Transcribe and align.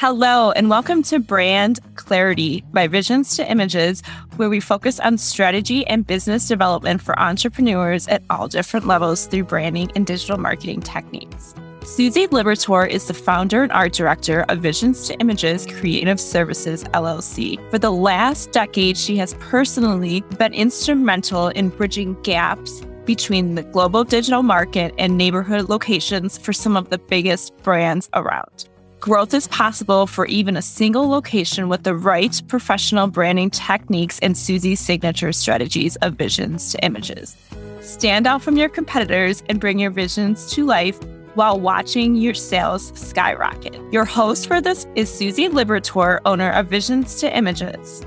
Hello, 0.00 0.52
and 0.52 0.70
welcome 0.70 1.02
to 1.02 1.18
Brand 1.18 1.80
Clarity 1.96 2.62
by 2.72 2.86
Visions 2.86 3.34
to 3.34 3.50
Images, 3.50 4.00
where 4.36 4.48
we 4.48 4.60
focus 4.60 5.00
on 5.00 5.18
strategy 5.18 5.84
and 5.88 6.06
business 6.06 6.46
development 6.46 7.02
for 7.02 7.18
entrepreneurs 7.18 8.06
at 8.06 8.22
all 8.30 8.46
different 8.46 8.86
levels 8.86 9.26
through 9.26 9.42
branding 9.42 9.90
and 9.96 10.06
digital 10.06 10.38
marketing 10.38 10.82
techniques. 10.82 11.52
Susie 11.82 12.28
Liberatore 12.28 12.88
is 12.88 13.08
the 13.08 13.12
founder 13.12 13.64
and 13.64 13.72
art 13.72 13.92
director 13.92 14.44
of 14.48 14.60
Visions 14.60 15.08
to 15.08 15.18
Images 15.18 15.66
Creative 15.66 16.20
Services 16.20 16.84
LLC. 16.84 17.58
For 17.72 17.80
the 17.80 17.90
last 17.90 18.52
decade, 18.52 18.96
she 18.96 19.16
has 19.16 19.34
personally 19.40 20.20
been 20.38 20.54
instrumental 20.54 21.48
in 21.48 21.70
bridging 21.70 22.14
gaps 22.22 22.82
between 23.04 23.56
the 23.56 23.64
global 23.64 24.04
digital 24.04 24.44
market 24.44 24.94
and 24.96 25.18
neighborhood 25.18 25.68
locations 25.68 26.38
for 26.38 26.52
some 26.52 26.76
of 26.76 26.88
the 26.90 26.98
biggest 26.98 27.56
brands 27.64 28.08
around. 28.14 28.68
Growth 29.00 29.32
is 29.32 29.46
possible 29.46 30.08
for 30.08 30.26
even 30.26 30.56
a 30.56 30.62
single 30.62 31.08
location 31.08 31.68
with 31.68 31.84
the 31.84 31.94
right 31.94 32.42
professional 32.48 33.06
branding 33.06 33.48
techniques 33.48 34.18
and 34.18 34.36
Susie's 34.36 34.80
signature 34.80 35.32
strategies 35.32 35.94
of 35.96 36.14
visions 36.14 36.72
to 36.72 36.84
images. 36.84 37.36
Stand 37.80 38.26
out 38.26 38.42
from 38.42 38.56
your 38.56 38.68
competitors 38.68 39.44
and 39.48 39.60
bring 39.60 39.78
your 39.78 39.92
visions 39.92 40.50
to 40.50 40.66
life 40.66 40.98
while 41.34 41.60
watching 41.60 42.16
your 42.16 42.34
sales 42.34 42.92
skyrocket. 42.98 43.80
Your 43.92 44.04
host 44.04 44.48
for 44.48 44.60
this 44.60 44.84
is 44.96 45.08
Susie 45.08 45.48
Liberatore, 45.48 46.18
owner 46.24 46.50
of 46.50 46.66
Visions 46.66 47.20
to 47.20 47.34
Images. 47.34 48.04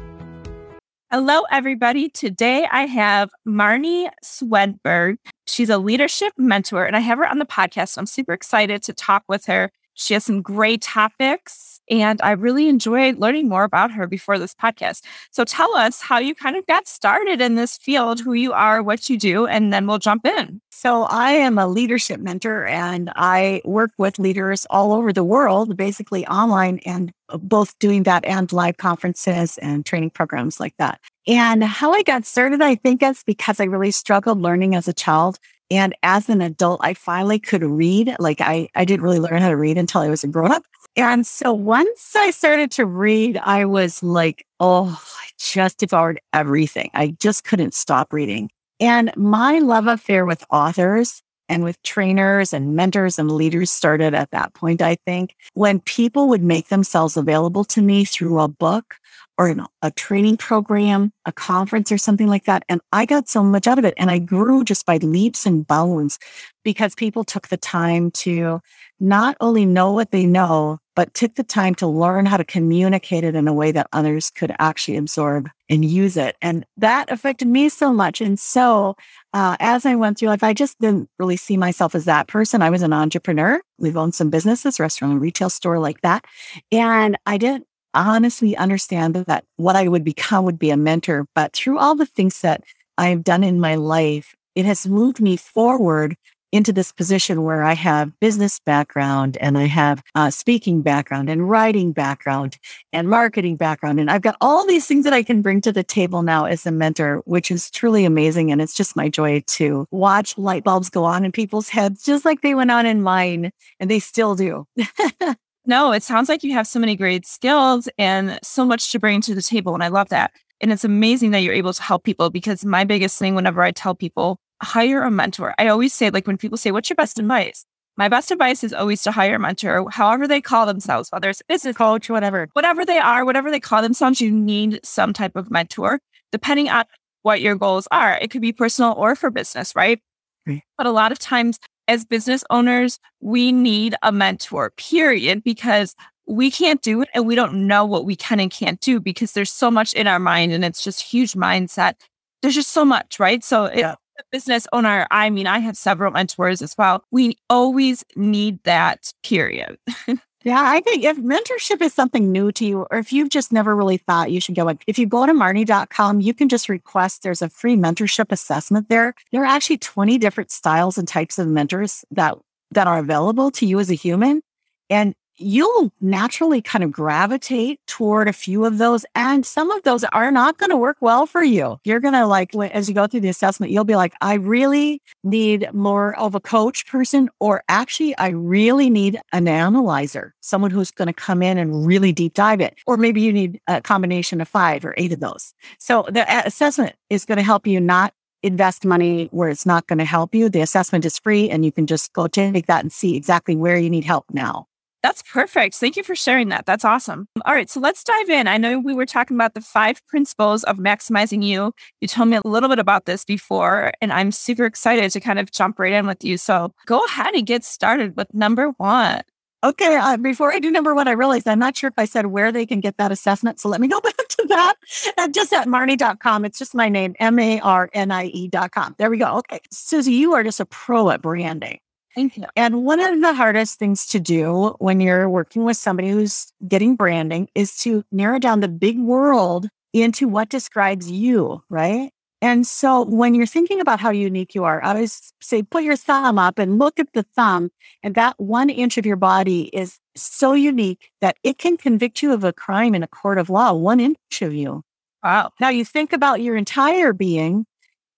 Hello, 1.09 1.43
everybody. 1.51 2.09
Today 2.09 2.67
I 2.69 2.85
have 2.85 3.31
Marnie 3.47 4.09
Swedberg. 4.25 5.17
She's 5.47 5.69
a 5.69 5.77
leadership 5.77 6.33
mentor, 6.37 6.85
and 6.85 6.97
I 6.97 6.99
have 6.99 7.17
her 7.17 7.27
on 7.27 7.39
the 7.39 7.45
podcast. 7.45 7.89
So 7.89 7.99
I'm 7.99 8.05
super 8.05 8.33
excited 8.33 8.83
to 8.83 8.93
talk 8.93 9.23
with 9.29 9.45
her 9.45 9.71
she 9.93 10.13
has 10.13 10.25
some 10.25 10.41
great 10.41 10.81
topics, 10.81 11.79
and 11.89 12.21
I 12.21 12.31
really 12.31 12.69
enjoyed 12.69 13.17
learning 13.17 13.49
more 13.49 13.63
about 13.63 13.91
her 13.91 14.07
before 14.07 14.39
this 14.39 14.55
podcast. 14.55 15.03
So 15.31 15.43
tell 15.43 15.75
us 15.75 16.01
how 16.01 16.19
you 16.19 16.33
kind 16.33 16.55
of 16.55 16.65
got 16.67 16.87
started 16.87 17.41
in 17.41 17.55
this 17.55 17.77
field, 17.77 18.21
who 18.21 18.33
you 18.33 18.53
are, 18.53 18.81
what 18.81 19.09
you 19.09 19.17
do, 19.17 19.45
and 19.45 19.73
then 19.73 19.87
we'll 19.87 19.99
jump 19.99 20.25
in. 20.25 20.61
So, 20.71 21.03
I 21.03 21.33
am 21.33 21.59
a 21.59 21.67
leadership 21.67 22.19
mentor 22.19 22.65
and 22.65 23.11
I 23.15 23.61
work 23.65 23.91
with 23.99 24.17
leaders 24.17 24.65
all 24.71 24.93
over 24.93 25.13
the 25.13 25.23
world, 25.23 25.77
basically 25.77 26.25
online 26.25 26.79
and 26.87 27.11
uh, 27.29 27.37
both 27.37 27.77
doing 27.77 28.01
that 28.03 28.25
and 28.25 28.51
live 28.51 28.77
conferences 28.77 29.59
and 29.59 29.85
training 29.85 30.09
programs 30.09 30.59
like 30.59 30.75
that. 30.77 30.99
And 31.27 31.63
how 31.63 31.91
I 31.93 32.01
got 32.01 32.25
started, 32.25 32.61
I 32.61 32.75
think 32.75 33.03
is 33.03 33.23
because 33.23 33.59
I 33.59 33.65
really 33.65 33.91
struggled 33.91 34.41
learning 34.41 34.73
as 34.73 34.87
a 34.87 34.93
child. 34.93 35.37
And 35.71 35.95
as 36.03 36.27
an 36.27 36.41
adult, 36.41 36.81
I 36.83 36.93
finally 36.93 37.39
could 37.39 37.63
read. 37.63 38.13
Like 38.19 38.41
I, 38.41 38.67
I 38.75 38.83
didn't 38.83 39.03
really 39.03 39.19
learn 39.19 39.41
how 39.41 39.49
to 39.49 39.55
read 39.55 39.77
until 39.77 40.01
I 40.01 40.09
was 40.09 40.23
a 40.23 40.27
grown 40.27 40.51
up. 40.51 40.63
And 40.97 41.25
so 41.25 41.53
once 41.53 42.13
I 42.15 42.31
started 42.31 42.69
to 42.71 42.85
read, 42.85 43.37
I 43.37 43.63
was 43.63 44.03
like, 44.03 44.45
oh, 44.59 45.01
I 45.01 45.27
just 45.39 45.77
devoured 45.77 46.19
everything. 46.33 46.91
I 46.93 47.15
just 47.19 47.45
couldn't 47.45 47.73
stop 47.73 48.11
reading. 48.11 48.49
And 48.81 49.13
my 49.15 49.59
love 49.59 49.87
affair 49.87 50.25
with 50.25 50.43
authors 50.51 51.23
and 51.51 51.65
with 51.65 51.83
trainers 51.83 52.53
and 52.53 52.77
mentors 52.77 53.19
and 53.19 53.29
leaders 53.29 53.69
started 53.69 54.13
at 54.13 54.31
that 54.31 54.53
point, 54.53 54.81
I 54.81 54.95
think, 55.05 55.35
when 55.53 55.81
people 55.81 56.29
would 56.29 56.41
make 56.41 56.69
themselves 56.69 57.17
available 57.17 57.65
to 57.65 57.81
me 57.81 58.05
through 58.05 58.39
a 58.39 58.47
book 58.47 58.95
or 59.37 59.55
a 59.81 59.91
training 59.91 60.37
program, 60.37 61.11
a 61.25 61.31
conference 61.31 61.91
or 61.91 61.97
something 61.97 62.27
like 62.27 62.45
that. 62.45 62.63
And 62.69 62.79
I 62.93 63.05
got 63.05 63.27
so 63.27 63.43
much 63.43 63.67
out 63.67 63.79
of 63.79 63.85
it. 63.85 63.95
And 63.97 64.09
I 64.09 64.19
grew 64.19 64.63
just 64.63 64.85
by 64.85 64.97
leaps 64.97 65.45
and 65.45 65.67
bounds 65.67 66.19
because 66.63 66.95
people 66.95 67.23
took 67.23 67.47
the 67.47 67.57
time 67.57 68.11
to 68.11 68.61
not 68.99 69.35
only 69.41 69.65
know 69.65 69.91
what 69.91 70.11
they 70.11 70.25
know, 70.25 70.77
but 70.95 71.13
took 71.13 71.35
the 71.35 71.43
time 71.43 71.73
to 71.75 71.87
learn 71.87 72.27
how 72.27 72.37
to 72.37 72.43
communicate 72.43 73.23
it 73.23 73.33
in 73.33 73.47
a 73.47 73.53
way 73.53 73.71
that 73.71 73.87
others 73.91 74.29
could 74.29 74.53
actually 74.59 74.97
absorb 74.97 75.49
and 75.69 75.83
use 75.83 76.17
it. 76.17 76.35
And 76.41 76.65
that 76.77 77.11
affected 77.11 77.47
me 77.47 77.69
so 77.69 77.91
much. 77.91 78.21
And 78.21 78.39
so, 78.39 78.95
uh, 79.33 79.55
as 79.59 79.85
I 79.85 79.95
went 79.95 80.17
through 80.17 80.29
life, 80.29 80.43
I 80.43 80.53
just 80.53 80.79
didn't 80.79 81.09
really 81.17 81.37
see 81.37 81.57
myself 81.57 81.95
as 81.95 82.05
that 82.05 82.27
person. 82.27 82.61
I 82.61 82.69
was 82.69 82.81
an 82.81 82.93
entrepreneur. 82.93 83.61
We've 83.77 83.97
owned 83.97 84.15
some 84.15 84.29
businesses, 84.29 84.79
restaurant 84.79 85.13
and 85.13 85.21
retail 85.21 85.49
store 85.49 85.79
like 85.79 86.01
that. 86.01 86.25
And 86.71 87.17
I 87.25 87.37
didn't 87.37 87.65
honestly 87.93 88.55
understand 88.57 89.15
that 89.15 89.45
what 89.57 89.75
I 89.75 89.87
would 89.87 90.03
become 90.03 90.45
would 90.45 90.59
be 90.59 90.69
a 90.69 90.77
mentor. 90.77 91.27
But 91.33 91.53
through 91.53 91.79
all 91.79 91.95
the 91.95 92.05
things 92.05 92.41
that 92.41 92.63
I've 92.97 93.23
done 93.23 93.43
in 93.43 93.59
my 93.59 93.75
life, 93.75 94.35
it 94.55 94.65
has 94.65 94.85
moved 94.87 95.21
me 95.21 95.37
forward 95.37 96.17
into 96.51 96.73
this 96.73 96.91
position 96.91 97.43
where 97.43 97.63
I 97.63 97.73
have 97.73 98.17
business 98.19 98.59
background 98.59 99.37
and 99.37 99.57
I 99.57 99.65
have 99.65 100.03
uh, 100.15 100.29
speaking 100.29 100.81
background 100.81 101.29
and 101.29 101.49
writing 101.49 101.91
background 101.91 102.57
and 102.91 103.09
marketing 103.09 103.55
background. 103.55 103.99
And 103.99 104.11
I've 104.11 104.21
got 104.21 104.37
all 104.41 104.65
these 104.65 104.87
things 104.87 105.03
that 105.05 105.13
I 105.13 105.23
can 105.23 105.41
bring 105.41 105.61
to 105.61 105.71
the 105.71 105.83
table 105.83 106.23
now 106.23 106.45
as 106.45 106.65
a 106.65 106.71
mentor, 106.71 107.21
which 107.25 107.51
is 107.51 107.69
truly 107.71 108.05
amazing. 108.05 108.51
And 108.51 108.61
it's 108.61 108.75
just 108.75 108.95
my 108.95 109.09
joy 109.09 109.43
to 109.47 109.87
watch 109.91 110.37
light 110.37 110.63
bulbs 110.63 110.89
go 110.89 111.03
on 111.05 111.25
in 111.25 111.31
people's 111.31 111.69
heads, 111.69 112.03
just 112.03 112.25
like 112.25 112.41
they 112.41 112.55
went 112.55 112.71
on 112.71 112.85
in 112.85 113.01
mine 113.01 113.51
and 113.79 113.89
they 113.89 113.99
still 113.99 114.35
do. 114.35 114.65
No, 115.65 115.91
it 115.91 116.01
sounds 116.01 116.27
like 116.27 116.43
you 116.43 116.53
have 116.53 116.65
so 116.65 116.79
many 116.79 116.95
great 116.95 117.25
skills 117.25 117.87
and 117.99 118.39
so 118.41 118.65
much 118.65 118.91
to 118.91 118.99
bring 118.99 119.21
to 119.21 119.35
the 119.35 119.43
table. 119.43 119.75
And 119.75 119.83
I 119.83 119.89
love 119.89 120.09
that. 120.09 120.31
And 120.59 120.71
it's 120.71 120.83
amazing 120.83 121.31
that 121.31 121.39
you're 121.39 121.53
able 121.53 121.73
to 121.73 121.81
help 121.81 122.03
people 122.03 122.29
because 122.29 122.65
my 122.65 122.83
biggest 122.83 123.17
thing 123.19 123.35
whenever 123.35 123.61
I 123.61 123.71
tell 123.71 123.93
people, 123.93 124.39
hire 124.61 125.01
a 125.01 125.11
mentor, 125.11 125.53
I 125.57 125.67
always 125.67 125.93
say, 125.93 126.09
like, 126.09 126.27
when 126.27 126.37
people 126.37 126.57
say, 126.57 126.71
What's 126.71 126.89
your 126.89 126.95
best 126.95 127.19
advice? 127.19 127.65
My 127.97 128.07
best 128.07 128.31
advice 128.31 128.63
is 128.63 128.73
always 128.73 129.03
to 129.03 129.11
hire 129.11 129.35
a 129.35 129.39
mentor, 129.39 129.85
however 129.91 130.27
they 130.27 130.41
call 130.41 130.65
themselves, 130.65 131.09
whether 131.11 131.29
it's 131.29 131.41
business 131.47 131.75
coach, 131.75 132.09
whatever, 132.09 132.47
whatever 132.53 132.85
they 132.85 132.97
are, 132.97 133.25
whatever 133.25 133.51
they 133.51 133.59
call 133.59 133.81
themselves, 133.81 134.21
you 134.21 134.31
need 134.31 134.79
some 134.83 135.13
type 135.13 135.35
of 135.35 135.51
mentor, 135.51 135.99
depending 136.31 136.69
on 136.69 136.85
what 137.23 137.41
your 137.41 137.55
goals 137.55 137.87
are. 137.91 138.17
It 138.21 138.31
could 138.31 138.41
be 138.41 138.53
personal 138.53 138.93
or 138.93 139.15
for 139.15 139.29
business, 139.29 139.75
right? 139.75 140.01
right. 140.47 140.61
But 140.77 140.87
a 140.87 140.91
lot 140.91 141.11
of 141.11 141.19
times 141.19 141.59
as 141.87 142.05
business 142.05 142.43
owners, 142.49 142.97
we 143.19 143.51
need 143.51 143.95
a 144.01 144.11
mentor, 144.11 144.71
period, 144.77 145.43
because 145.43 145.93
we 146.25 146.49
can't 146.49 146.81
do 146.81 147.01
it 147.01 147.09
and 147.13 147.27
we 147.27 147.35
don't 147.35 147.67
know 147.67 147.85
what 147.85 148.05
we 148.05 148.15
can 148.15 148.39
and 148.39 148.49
can't 148.49 148.79
do 148.79 148.99
because 148.99 149.33
there's 149.33 149.51
so 149.51 149.69
much 149.69 149.93
in 149.93 150.07
our 150.07 150.19
mind 150.19 150.53
and 150.53 150.63
it's 150.63 150.83
just 150.83 151.01
huge 151.01 151.33
mindset. 151.33 151.95
There's 152.41 152.55
just 152.55 152.69
so 152.69 152.85
much, 152.85 153.19
right? 153.19 153.43
So, 153.43 153.69
yeah. 153.73 153.95
Business 154.31 154.67
owner, 154.73 155.07
I 155.11 155.29
mean, 155.29 155.47
I 155.47 155.59
have 155.59 155.77
several 155.77 156.11
mentors 156.11 156.61
as 156.61 156.75
well. 156.77 157.03
We 157.11 157.37
always 157.49 158.03
need 158.15 158.63
that, 158.63 159.13
period. 159.23 159.77
Yeah, 160.43 160.63
I 160.65 160.81
think 160.81 161.03
if 161.03 161.17
mentorship 161.17 161.81
is 161.81 161.93
something 161.93 162.31
new 162.31 162.51
to 162.53 162.65
you, 162.65 162.87
or 162.89 162.97
if 162.97 163.13
you've 163.13 163.29
just 163.29 163.51
never 163.51 163.75
really 163.75 163.97
thought 163.97 164.31
you 164.31 164.41
should 164.41 164.55
go 164.55 164.73
if 164.87 164.97
you 164.97 165.05
go 165.05 165.27
to 165.27 165.33
marnie.com, 165.33 166.19
you 166.19 166.33
can 166.33 166.49
just 166.49 166.67
request, 166.67 167.21
there's 167.21 167.43
a 167.43 167.49
free 167.49 167.75
mentorship 167.75 168.31
assessment 168.31 168.89
there. 168.89 169.13
There 169.31 169.43
are 169.43 169.45
actually 169.45 169.77
20 169.77 170.17
different 170.17 170.49
styles 170.49 170.97
and 170.97 171.07
types 171.07 171.37
of 171.37 171.47
mentors 171.47 172.03
that, 172.09 172.35
that 172.71 172.87
are 172.87 172.97
available 172.97 173.51
to 173.51 173.67
you 173.67 173.79
as 173.79 173.91
a 173.91 173.95
human. 173.95 174.41
And 174.89 175.13
you'll 175.37 175.91
naturally 176.01 176.61
kind 176.61 176.83
of 176.83 176.91
gravitate 176.91 177.79
toward 177.87 178.27
a 178.27 178.33
few 178.33 178.65
of 178.65 178.77
those. 178.77 179.05
And 179.15 179.45
some 179.45 179.71
of 179.71 179.83
those 179.83 180.03
are 180.05 180.31
not 180.31 180.57
going 180.57 180.69
to 180.69 180.77
work 180.77 180.97
well 181.01 181.25
for 181.25 181.43
you. 181.43 181.77
You're 181.83 181.99
going 181.99 182.13
to 182.13 182.25
like, 182.25 182.55
as 182.55 182.87
you 182.87 182.95
go 182.95 183.07
through 183.07 183.21
the 183.21 183.29
assessment, 183.29 183.71
you'll 183.71 183.83
be 183.83 183.95
like, 183.95 184.13
I 184.21 184.35
really 184.35 185.01
need 185.23 185.69
more 185.73 186.17
of 186.17 186.35
a 186.35 186.39
coach 186.39 186.87
person, 186.87 187.29
or 187.39 187.63
actually, 187.69 188.17
I 188.17 188.29
really 188.29 188.89
need 188.89 189.19
an 189.31 189.47
analyzer, 189.47 190.33
someone 190.41 190.71
who's 190.71 190.91
going 190.91 191.07
to 191.07 191.13
come 191.13 191.41
in 191.41 191.57
and 191.57 191.85
really 191.85 192.11
deep 192.11 192.33
dive 192.33 192.61
it. 192.61 192.75
Or 192.85 192.97
maybe 192.97 193.21
you 193.21 193.33
need 193.33 193.59
a 193.67 193.81
combination 193.81 194.41
of 194.41 194.47
five 194.47 194.85
or 194.85 194.93
eight 194.97 195.13
of 195.13 195.19
those. 195.19 195.53
So 195.79 196.05
the 196.09 196.25
assessment 196.45 196.95
is 197.09 197.25
going 197.25 197.37
to 197.37 197.43
help 197.43 197.65
you 197.65 197.79
not 197.79 198.13
invest 198.43 198.85
money 198.85 199.27
where 199.31 199.49
it's 199.49 199.65
not 199.65 199.87
going 199.87 199.99
to 199.99 200.05
help 200.05 200.33
you. 200.33 200.49
The 200.49 200.61
assessment 200.61 201.05
is 201.05 201.19
free 201.19 201.49
and 201.49 201.63
you 201.63 201.71
can 201.71 201.85
just 201.85 202.11
go 202.13 202.27
take 202.27 202.65
that 202.65 202.81
and 202.81 202.91
see 202.91 203.15
exactly 203.15 203.55
where 203.55 203.77
you 203.77 203.89
need 203.89 204.03
help 204.03 204.25
now. 204.31 204.67
That's 205.03 205.23
perfect. 205.23 205.75
Thank 205.75 205.97
you 205.97 206.03
for 206.03 206.13
sharing 206.13 206.49
that. 206.49 206.65
That's 206.67 206.85
awesome. 206.85 207.27
All 207.45 207.53
right, 207.53 207.69
so 207.69 207.79
let's 207.79 208.03
dive 208.03 208.29
in. 208.29 208.47
I 208.47 208.57
know 208.57 208.79
we 208.79 208.93
were 208.93 209.07
talking 209.07 209.35
about 209.35 209.55
the 209.55 209.61
five 209.61 210.05
principles 210.07 210.63
of 210.65 210.77
maximizing 210.77 211.43
you. 211.43 211.73
You 212.01 212.07
told 212.07 212.29
me 212.29 212.37
a 212.37 212.47
little 212.47 212.69
bit 212.69 212.77
about 212.77 213.05
this 213.05 213.25
before, 213.25 213.93
and 213.99 214.13
I'm 214.13 214.31
super 214.31 214.65
excited 214.65 215.11
to 215.11 215.19
kind 215.19 215.39
of 215.39 215.51
jump 215.51 215.79
right 215.79 215.93
in 215.93 216.05
with 216.05 216.23
you. 216.23 216.37
So 216.37 216.73
go 216.85 217.03
ahead 217.05 217.33
and 217.33 217.47
get 217.47 217.63
started 217.63 218.15
with 218.15 218.31
number 218.33 218.69
one. 218.77 219.21
Okay, 219.63 219.95
uh, 219.95 220.17
before 220.17 220.51
I 220.51 220.57
do 220.57 220.71
number 220.71 220.95
one, 220.95 221.07
I 221.07 221.11
realized 221.11 221.47
I'm 221.47 221.59
not 221.59 221.77
sure 221.77 221.87
if 221.87 221.93
I 221.97 222.05
said 222.05 222.27
where 222.27 222.51
they 222.51 222.65
can 222.65 222.79
get 222.79 222.97
that 222.97 223.11
assessment. 223.11 223.59
So 223.59 223.69
let 223.69 223.79
me 223.79 223.87
go 223.87 224.01
back 224.01 224.15
to 224.17 224.45
that. 224.49 224.75
And 225.17 225.33
just 225.33 225.53
at 225.53 225.67
marnie.com. 225.67 226.45
It's 226.45 226.57
just 226.57 226.73
my 226.73 226.89
name, 226.89 227.15
M 227.19 227.37
A 227.39 227.59
R 227.59 227.89
N 227.93 228.11
I 228.11 228.25
E.com. 228.25 228.95
There 228.97 229.09
we 229.09 229.17
go. 229.17 229.37
Okay. 229.37 229.59
Susie, 229.71 230.13
you 230.13 230.33
are 230.33 230.43
just 230.43 230.59
a 230.59 230.65
pro 230.65 231.09
at 231.11 231.21
branding. 231.21 231.79
Thank 232.15 232.37
you. 232.37 232.45
And 232.55 232.83
one 232.83 232.99
of 232.99 233.21
the 233.21 233.33
hardest 233.33 233.79
things 233.79 234.05
to 234.07 234.19
do 234.19 234.75
when 234.79 234.99
you're 234.99 235.29
working 235.29 235.63
with 235.63 235.77
somebody 235.77 236.09
who's 236.09 236.51
getting 236.67 236.95
branding 236.95 237.47
is 237.55 237.77
to 237.79 238.03
narrow 238.11 238.37
down 238.37 238.59
the 238.59 238.67
big 238.67 238.99
world 238.99 239.69
into 239.93 240.27
what 240.27 240.49
describes 240.49 241.09
you, 241.09 241.63
right? 241.69 242.11
And 242.41 242.65
so 242.65 243.03
when 243.03 243.35
you're 243.35 243.45
thinking 243.45 243.79
about 243.79 243.99
how 243.99 244.09
unique 244.09 244.55
you 244.55 244.63
are, 244.63 244.83
I 244.83 244.89
always 244.89 245.31
say 245.41 245.61
put 245.61 245.83
your 245.83 245.95
thumb 245.95 246.39
up 246.39 246.57
and 246.57 246.79
look 246.79 246.99
at 246.99 247.13
the 247.13 247.23
thumb. 247.23 247.69
And 248.01 248.15
that 248.15 248.39
one 248.39 248.69
inch 248.69 248.97
of 248.97 249.05
your 249.05 249.15
body 249.15 249.69
is 249.73 249.99
so 250.15 250.53
unique 250.53 251.11
that 251.21 251.37
it 251.43 251.59
can 251.59 251.77
convict 251.77 252.23
you 252.23 252.33
of 252.33 252.43
a 252.43 252.51
crime 252.51 252.95
in 252.95 253.03
a 253.03 253.07
court 253.07 253.37
of 253.37 253.49
law, 253.49 253.73
one 253.73 253.99
inch 253.99 254.41
of 254.41 254.53
you. 254.53 254.81
Wow. 255.23 255.51
Now 255.59 255.69
you 255.69 255.85
think 255.85 256.13
about 256.13 256.41
your 256.41 256.57
entire 256.57 257.13
being. 257.13 257.65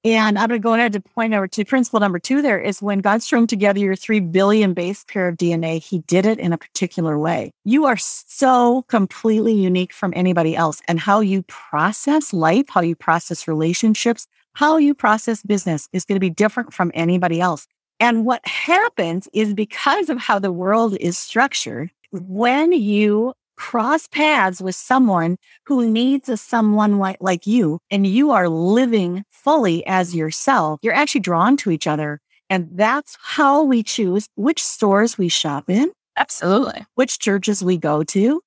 And 0.05 0.37
I'm 0.37 0.49
going 0.49 0.59
to 0.59 0.63
go 0.63 0.73
ahead 0.73 0.91
to 0.93 0.99
point 0.99 1.33
over 1.33 1.47
to 1.47 1.63
principle 1.63 2.01
number 2.01 2.19
two 2.19 2.41
there 2.41 2.59
is 2.59 2.81
when 2.81 2.99
God 2.99 3.21
strung 3.21 3.47
together 3.47 3.79
your 3.79 3.95
three 3.95 4.19
billion 4.19 4.73
base 4.73 5.05
pair 5.05 5.29
of 5.29 5.37
DNA, 5.37 5.81
he 5.81 5.99
did 5.99 6.25
it 6.25 6.39
in 6.39 6.51
a 6.51 6.57
particular 6.57 7.17
way. 7.17 7.51
You 7.63 7.85
are 7.85 7.95
so 7.95 8.81
completely 8.89 9.53
unique 9.53 9.93
from 9.93 10.11
anybody 10.13 10.57
else 10.57 10.81
and 10.89 10.99
how 10.99 11.21
you 11.21 11.43
process 11.43 12.33
life, 12.33 12.65
how 12.67 12.81
you 12.81 12.97
process 12.97 13.47
relationships, 13.47 14.27
how 14.53 14.75
you 14.75 14.93
process 14.93 15.41
business 15.41 15.87
is 15.93 16.03
going 16.03 16.17
to 16.17 16.19
be 16.19 16.29
different 16.29 16.73
from 16.73 16.91
anybody 16.93 17.39
else. 17.39 17.65
And 17.99 18.25
what 18.25 18.45
happens 18.45 19.29
is 19.31 19.53
because 19.53 20.09
of 20.09 20.17
how 20.17 20.37
the 20.37 20.51
world 20.51 20.97
is 20.99 21.17
structured, 21.17 21.91
when 22.11 22.73
you 22.73 23.33
cross 23.57 24.07
paths 24.07 24.61
with 24.61 24.75
someone 24.75 25.37
who 25.65 25.89
needs 25.89 26.29
a 26.29 26.37
someone 26.37 26.97
like, 26.99 27.17
like 27.21 27.45
you 27.47 27.79
and 27.91 28.05
you 28.07 28.31
are 28.31 28.49
living 28.49 29.23
fully 29.29 29.85
as 29.85 30.15
yourself, 30.15 30.79
you're 30.81 30.93
actually 30.93 31.21
drawn 31.21 31.57
to 31.57 31.71
each 31.71 31.87
other. 31.87 32.19
And 32.49 32.69
that's 32.73 33.17
how 33.21 33.63
we 33.63 33.83
choose 33.83 34.27
which 34.35 34.63
stores 34.63 35.17
we 35.17 35.29
shop 35.29 35.69
in. 35.69 35.91
Absolutely. 36.17 36.85
Which 36.95 37.19
churches 37.19 37.63
we 37.63 37.77
go 37.77 38.03
to, 38.03 38.41